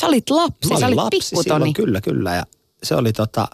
[0.01, 1.43] Sä olit lapsi, mä sä olit lapsi pikkutoni.
[1.43, 2.35] Silloin, kyllä, kyllä.
[2.35, 2.43] Ja
[2.83, 3.49] se oli tota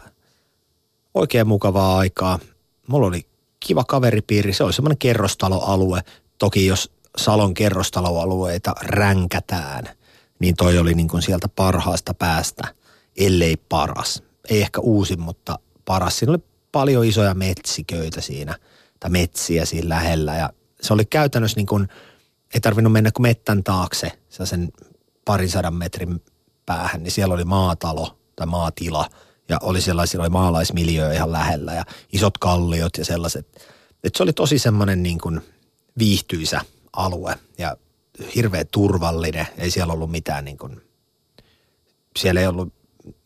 [1.15, 2.39] oikein mukavaa aikaa.
[2.87, 3.27] Mulla oli
[3.61, 6.01] kiva kaveripiiri, se oli semmoinen kerrostaloalue.
[6.39, 9.89] Toki jos Salon kerrostaloalueita ränkätään,
[10.39, 12.75] niin toi oli niin kuin sieltä parhaasta päästä,
[13.17, 14.23] ellei paras.
[14.49, 16.19] Ei ehkä uusi, mutta paras.
[16.19, 18.59] Siinä oli paljon isoja metsiköitä siinä,
[19.01, 20.37] tai metsiä siinä lähellä.
[20.37, 20.51] Ja
[20.81, 21.89] se oli käytännössä niin kuin,
[22.55, 24.13] ei tarvinnut mennä kuin mettän taakse,
[24.45, 24.73] sen
[25.25, 26.23] parin sadan metrin
[26.67, 29.09] päähän, niin siellä oli maatalo tai maatila.
[29.49, 33.69] Ja oli sellaisia, oli maalaismiljöö ihan lähellä ja isot kalliot ja sellaiset.
[34.05, 35.41] Et se oli tosi semmoinen niin kuin
[35.99, 36.61] viihtyisä
[36.93, 37.77] alue ja
[38.35, 39.47] hirveän turvallinen.
[39.59, 40.81] Ei siellä ollut mitään niin kuin,
[42.19, 42.73] siellä ei ollut,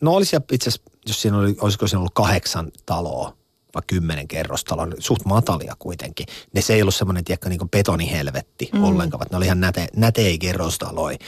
[0.00, 3.36] no olisi itse asiassa, jos siinä oli, olisiko siinä ollut kahdeksan taloa,
[3.74, 6.26] vai kymmenen kerrostaloa, suht matalia kuitenkin.
[6.52, 8.84] Ne se ei ollut semmoinen, tiedätkö, niin kuin betonihelvetti mm.
[8.84, 11.18] ollenkaan, vaan ne oli ihan näte, nätei kerrostaloi.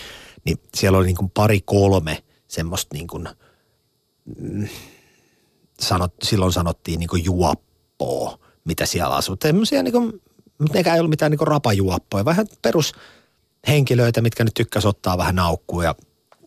[0.44, 3.28] Niin siellä oli niin kuin pari kolme semmoista niin kuin,
[4.38, 4.68] mm,
[5.80, 9.36] sanot, silloin sanottiin niin kuin juoppoa, mitä siellä asuu.
[9.36, 10.22] Tämmöisiä niin kuin
[10.58, 15.84] mutta nekään ei ollut mitään niin rapajuoppoja, vähän perushenkilöitä, mitkä nyt tykkäs ottaa vähän naukkua
[15.84, 15.94] ja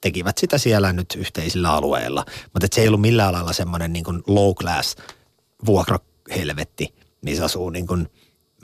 [0.02, 2.26] tekivät sitä siellä nyt yhteisillä alueilla.
[2.54, 4.96] Mutta se ei ollut millään lailla semmoinen niin low class
[5.66, 8.08] vuokrahelvetti, missä asuu niin kuin,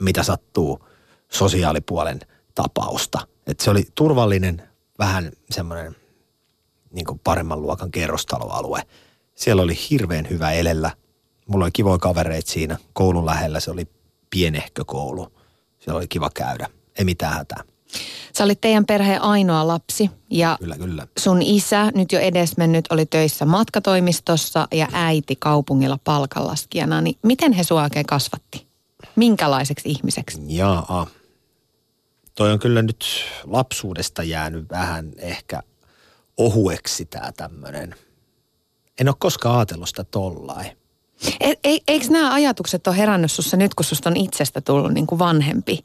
[0.00, 0.86] mitä sattuu
[1.32, 2.20] sosiaalipuolen
[2.54, 3.26] tapausta.
[3.46, 4.62] Et se oli turvallinen,
[4.98, 5.96] vähän semmoinen
[6.90, 8.82] niin kuin paremman luokan kerrostaloalue.
[9.34, 10.90] Siellä oli hirveän hyvä elellä.
[11.46, 13.60] Mulla oli kivoja kavereita siinä koulun lähellä.
[13.60, 13.88] Se oli
[14.30, 15.37] pienehkö koulu
[15.88, 16.68] siellä oli kiva käydä.
[16.98, 17.62] Ei mitään hätää.
[18.38, 21.06] Sä olit teidän perheen ainoa lapsi ja kyllä, kyllä.
[21.18, 27.00] sun isä, nyt jo edesmennyt, oli töissä matkatoimistossa ja äiti kaupungilla palkanlaskijana.
[27.00, 28.66] Niin miten he sua oikein kasvatti?
[29.16, 30.40] Minkälaiseksi ihmiseksi?
[30.46, 31.06] Jaa.
[32.34, 33.04] Toi on kyllä nyt
[33.44, 35.62] lapsuudesta jäänyt vähän ehkä
[36.36, 37.94] ohueksi tämä tämmöinen.
[39.00, 40.78] en ole koskaan ajatellut sitä tollain.
[41.40, 45.06] E, e, eikö nämä ajatukset ole herännyt sussa nyt, kun susta on itsestä tullut niin
[45.06, 45.84] kuin vanhempi?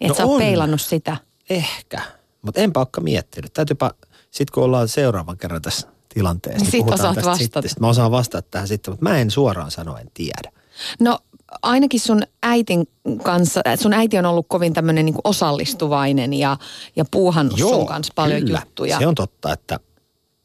[0.00, 0.38] Että No sä oot on.
[0.38, 1.16] peilannut sitä.
[1.50, 2.00] Ehkä,
[2.42, 3.52] mutta enpä olekaan miettinyt.
[3.52, 3.90] Täytyypä,
[4.30, 7.44] sit kun ollaan seuraavan kerran tässä tilanteessa, Niin niin, sit puhutaan tästä vastata.
[7.44, 7.68] sitten.
[7.68, 10.52] Sit Mä osaan vastata tähän sitten, mutta mä en suoraan sanoen tiedä.
[11.00, 11.18] No
[11.62, 12.88] ainakin sun äitin
[13.22, 16.56] kanssa, äh, sun äiti on ollut kovin tämmöinen niin osallistuvainen ja,
[16.96, 18.62] ja puuhannut sun kanssa paljon kyllä.
[18.64, 18.98] juttuja.
[18.98, 19.80] Se on totta, että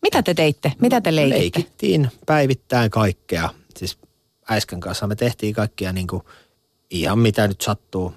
[0.02, 0.74] Mitä te teitte?
[0.82, 1.40] Mitä te leikitte?
[1.40, 3.50] leikittiin päivittäin kaikkea.
[3.78, 3.98] Siis
[4.52, 6.24] äsken kanssa me tehtiin kaikkia niin kuin
[6.90, 8.14] ihan mitä nyt sattuu.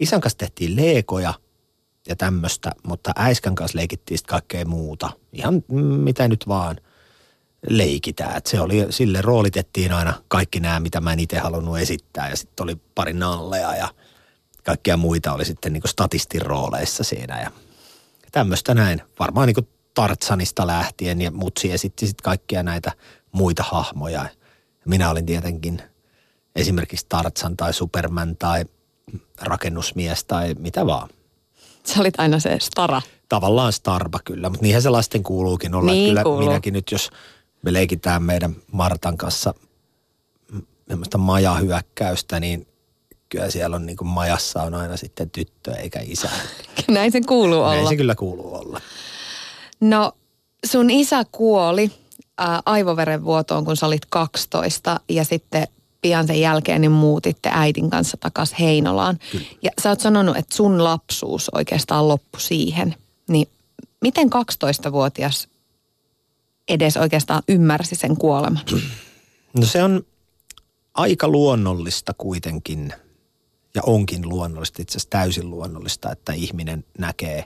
[0.00, 1.34] Isän kanssa tehtiin leekoja
[2.08, 5.10] ja tämmöistä, mutta äiskän kanssa leikittiin sitten kaikkea muuta.
[5.32, 6.76] Ihan mitä nyt vaan
[7.68, 8.36] leikitään.
[8.36, 12.28] Et se oli, sille roolitettiin aina kaikki nämä, mitä mä en itse halunnut esittää.
[12.28, 13.88] Ja sitten oli pari nalleja ja
[14.64, 17.40] kaikkia muita oli sitten niin statistin rooleissa siinä.
[17.40, 17.50] Ja
[18.32, 19.02] tämmöistä näin.
[19.18, 22.92] Varmaan niin Tartsanista lähtien ja Mutsi esitti sitten kaikkia näitä
[23.32, 24.26] muita hahmoja.
[24.84, 25.82] Minä olin tietenkin
[26.56, 28.64] esimerkiksi Tartsan tai Superman tai
[29.40, 31.08] rakennusmies tai mitä vaan.
[31.84, 33.02] Sä olit aina se stara.
[33.28, 35.92] Tavallaan starba kyllä, mutta niinhän se lasten kuuluukin olla.
[35.92, 36.48] Niin kyllä kuuluu.
[36.48, 37.10] minäkin nyt, jos
[37.62, 39.54] me leikitään meidän Martan kanssa
[40.52, 42.66] mm, semmoista majahyökkäystä, niin
[43.28, 46.30] kyllä siellä on niin kuin majassa on aina sitten tyttö eikä isä.
[46.88, 47.88] Näin sen kuuluu Näin olla.
[47.88, 48.80] se kyllä kuuluu olla.
[49.80, 50.12] No
[50.66, 51.90] sun isä kuoli
[52.42, 55.68] ää, aivoverenvuotoon, kun sä olit 12 ja sitten
[56.00, 59.18] pian sen jälkeen niin muutitte äitin kanssa takas Heinolaan.
[59.62, 62.94] Ja sä oot sanonut, että sun lapsuus oikeastaan loppui siihen.
[63.28, 63.48] Niin
[64.00, 65.48] miten 12-vuotias
[66.68, 68.62] edes oikeastaan ymmärsi sen kuoleman?
[69.56, 70.02] No se on
[70.94, 72.92] aika luonnollista kuitenkin,
[73.74, 77.44] ja onkin luonnollista, itse asiassa täysin luonnollista, että ihminen näkee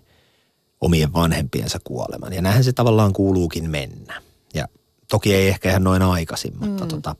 [0.81, 2.33] omien vanhempiensa kuoleman.
[2.33, 4.23] Ja näinhän se tavallaan kuuluukin mennä.
[4.55, 4.69] Ja
[5.09, 6.89] toki ei ehkä ihan noin aikaisin, mutta mm.
[6.89, 7.17] tota,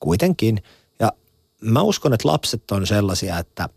[0.00, 0.62] kuitenkin.
[1.00, 1.12] Ja
[1.60, 3.68] mä uskon, että lapset on sellaisia, että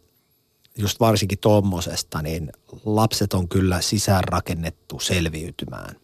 [0.77, 2.51] just varsinkin tommosesta, niin
[2.85, 5.95] lapset on kyllä sisäänrakennettu selviytymään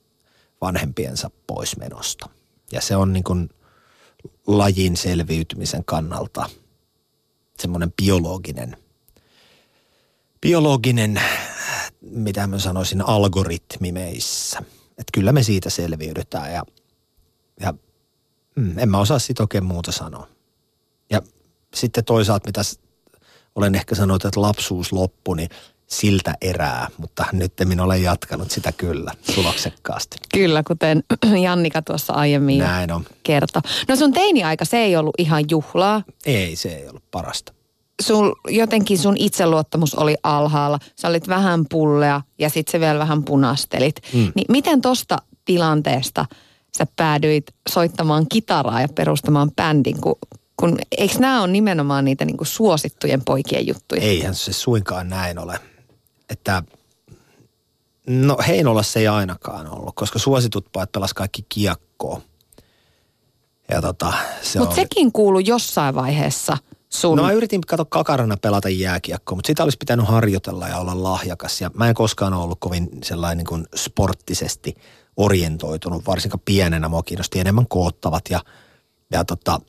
[0.62, 2.30] vanhempiensa poismenosta.
[2.72, 3.50] Ja se on niin kuin
[4.48, 6.50] lajin selviytymisen kannalta
[7.60, 8.78] semmoinen biologinen,
[10.42, 11.22] biologinen,
[12.02, 14.60] mitä mä sanoisin, algoritmi meissä.
[14.90, 16.64] Että kyllä me siitä selviydytään ja,
[17.62, 17.74] ja
[18.56, 20.28] mm, en mä osaa siitä oikein muuta sanoa.
[21.10, 21.22] Ja
[21.74, 22.62] sitten toisaalta, mitä
[23.56, 25.50] olen ehkä sanonut, että lapsuus loppui, niin
[25.88, 30.18] siltä erää, mutta nyt minä olen jatkanut sitä kyllä tuloksekkaasti.
[30.34, 31.04] Kyllä, kuten
[31.44, 33.06] Jannika tuossa aiemmin Näin on.
[33.24, 33.62] kertoi.
[33.88, 36.04] No sun teini-aika, se ei ollut ihan juhlaa.
[36.26, 37.54] Ei, se ei ollut parasta.
[38.02, 40.80] Sul, jotenkin sun itseluottamus oli alhaalla.
[41.02, 43.96] Sä olit vähän pullea ja sitten se vielä vähän punastelit.
[44.14, 44.32] Mm.
[44.36, 46.26] Niin miten tosta tilanteesta
[46.78, 50.16] sä päädyit soittamaan kitaraa ja perustamaan bändin, kun,
[50.58, 54.02] kun eikö nämä ole nimenomaan niitä niinku suosittujen poikien juttuja?
[54.02, 55.60] Eihän se suinkaan näin ole.
[56.30, 56.64] Että
[58.08, 62.22] no Heinolassa ei ainakaan ollut, koska suositut pojat pelas kaikki kiekkoa.
[63.72, 66.58] Ja tota, se Mutta oli- sekin kuului jossain vaiheessa
[66.90, 67.18] sun...
[67.18, 71.62] No mä yritin kato kakarana pelata jääkiekkoa, mutta sitä olisi pitänyt harjoitella ja olla lahjakas.
[71.62, 74.76] Ja mä en koskaan ollut kovin sellainen niin kuin sporttisesti
[75.18, 76.90] orientoitunut, varsinkaan pienenä.
[76.90, 78.40] Mua kiinnosti enemmän koottavat ja,
[79.12, 79.62] ja tota,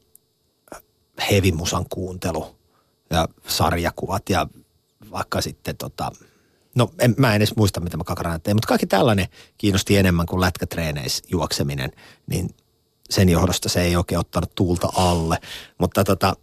[1.31, 2.47] hevimusan kuuntelu
[3.11, 4.47] ja sarjakuvat ja
[5.11, 6.13] vaikka sitten tota,
[6.75, 9.27] no en, mä en edes muista mitä mä kakarana tein, mutta kaikki tällainen
[9.59, 11.91] kiinnosti enemmän kuin lätkätreeneissä juokseminen,
[12.27, 12.51] niin
[13.11, 15.39] sen johdosta se ei oikein ottanut tuulta alle.
[15.79, 16.37] Mutta tota.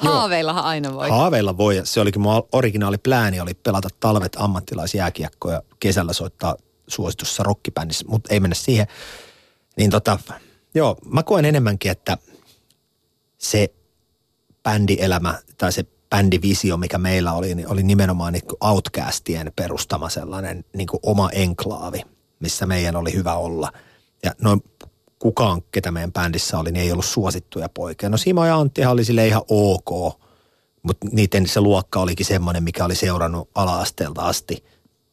[0.00, 1.10] Haaveillahan aina voi.
[1.10, 1.80] Haaveilla voi.
[1.84, 6.56] Se olikin mun originaali plääni, oli pelata talvet ammattilaisjääkiekkoa ja kesällä soittaa
[6.90, 8.86] suositussa rockibändissä, mutta ei mennä siihen.
[9.76, 10.18] Niin tota,
[10.74, 12.18] joo, mä koen enemmänkin, että
[13.38, 13.74] se
[14.62, 20.88] bändielämä tai se bändivisio, mikä meillä oli, niin oli nimenomaan niin outcastien perustama sellainen niin
[21.02, 22.02] oma enklaavi,
[22.40, 23.72] missä meidän oli hyvä olla.
[24.24, 24.62] Ja noin
[25.18, 28.08] kukaan, ketä meidän bändissä oli, niin ei ollut suosittuja poikia.
[28.08, 30.20] No Simo ja Anttihan oli sille ihan ok,
[30.82, 34.64] mutta niiden se luokka olikin semmoinen, mikä oli seurannut ala-asteelta asti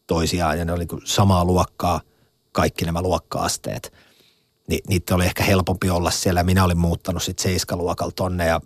[0.07, 2.01] toisiaan ja ne oli niin samaa luokkaa,
[2.51, 3.93] kaikki nämä luokka-asteet.
[4.67, 6.43] Ni, niitä oli ehkä helpompi olla siellä.
[6.43, 8.61] Minä olin muuttanut sitten seiskaluokalla tonne ja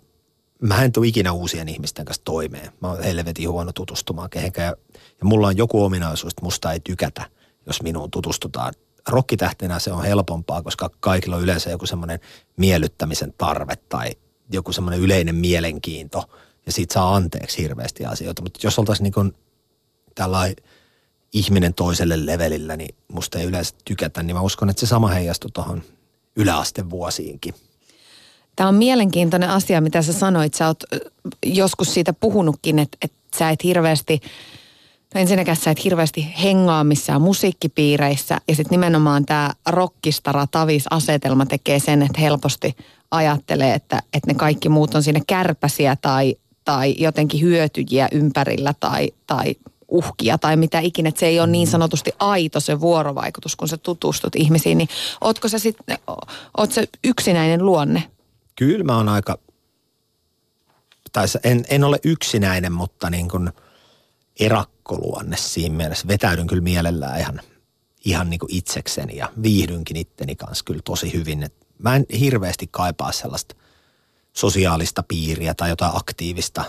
[0.62, 2.72] mä en tule ikinä uusien ihmisten kanssa toimeen.
[2.80, 4.74] Mä oon helvetin huono tutustumaan kehenkään.
[4.94, 7.30] Ja, mulla on joku ominaisuus, että musta ei tykätä,
[7.66, 8.74] jos minuun tutustutaan.
[9.08, 12.20] Rokkitähtenä se on helpompaa, koska kaikilla on yleensä joku semmoinen
[12.56, 14.10] miellyttämisen tarve tai
[14.52, 16.24] joku semmoinen yleinen mielenkiinto.
[16.66, 18.42] Ja siitä saa anteeksi hirveästi asioita.
[18.42, 19.34] Mutta jos oltaisiin niin
[20.14, 20.56] tällainen
[21.32, 25.50] ihminen toiselle levelillä, niin musta ei yleensä tykätä, niin mä uskon, että se sama heijastui
[25.50, 25.82] tuohon
[26.36, 27.54] yläastevuosiinkin.
[28.56, 30.54] Tämä on mielenkiintoinen asia, mitä sä sanoit.
[30.54, 30.82] Sä oot
[31.46, 34.20] joskus siitä puhunutkin, että, että sä et hirveästi,
[35.14, 38.38] no ensinnäkään sä et hirveästi hengaa missään musiikkipiireissä.
[38.48, 42.76] Ja sitten nimenomaan tämä rockistara tavis-asetelma tekee sen, että helposti
[43.10, 49.12] ajattelee, että, että ne kaikki muut on siinä kärpäsiä tai, tai jotenkin hyötyjiä ympärillä tai,
[49.26, 49.54] tai
[49.92, 53.76] uhkia tai mitä ikinä, että se ei ole niin sanotusti aito se vuorovaikutus, kun sä
[53.76, 54.88] tutustut ihmisiin, niin
[55.20, 55.98] ootko sä sitten,
[56.58, 58.10] oot se yksinäinen luonne?
[58.56, 59.38] Kyllä mä oon aika,
[61.12, 63.50] tai en, en ole yksinäinen, mutta niin kuin
[64.40, 66.08] erakkoluonne siinä mielessä.
[66.08, 67.40] Vetäydyn kyllä mielellään ihan,
[68.04, 71.42] ihan niin kuin itsekseni ja viihdynkin itteni kanssa kyllä tosi hyvin.
[71.42, 73.54] Et mä en hirveästi kaipaa sellaista
[74.32, 76.64] sosiaalista piiriä tai jotain aktiivista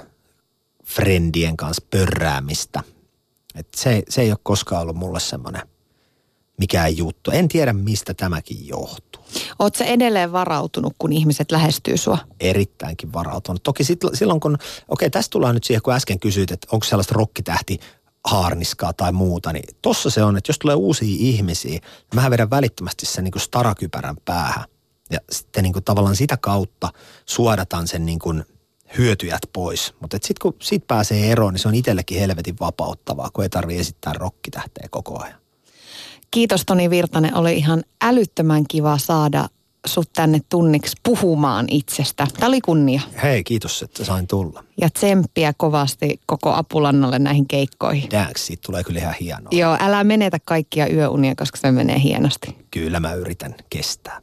[0.86, 2.84] frendien kanssa pörräämistä.
[3.56, 5.62] Et se, se ei ole koskaan ollut mulle semmoinen
[6.58, 7.32] mikään juttu.
[7.32, 9.24] En tiedä, mistä tämäkin johtuu.
[9.60, 12.18] Oletko se edelleen varautunut, kun ihmiset lähestyy sua?
[12.40, 13.64] Erittäinkin varautunut.
[13.64, 16.86] Toki sit, silloin, kun, okei, okay, tästä tullaan nyt siihen, kun äsken kysyit, että onko
[16.86, 17.80] sellaista rokkitähti
[18.26, 21.82] haarniskaa tai muuta, niin tossa se on, että jos tulee uusia ihmisiä, niin
[22.16, 24.66] mä vedän välittömästi sen niin kuin starakypärän päähän.
[25.12, 26.90] Ja sitten niin kuin tavallaan sitä kautta
[27.26, 28.46] suodataan sen niin kuin
[28.98, 29.94] hyötyjät pois.
[30.00, 33.82] Mutta sitten kun siitä pääsee eroon, niin se on itsellekin helvetin vapauttavaa, kun ei tarvitse
[33.82, 35.40] esittää rokkitähteä koko ajan.
[36.32, 39.50] Kiitos Toni Virtanen, oli ihan älyttömän kiva saada
[39.86, 42.28] sut tänne tunniksi puhumaan itsestä.
[42.34, 43.02] Tämä oli kunnia.
[43.24, 44.64] Hei, kiitos, että sain tulla.
[44.82, 48.12] Ja tsemppiä kovasti koko Apulannalle näihin keikkoihin.
[48.12, 49.50] Dääks, siitä tulee kyllä ihan hienoa.
[49.52, 52.58] Joo, älä menetä kaikkia yöunia, koska se menee hienosti.
[52.72, 54.22] Kyllä mä yritän kestää.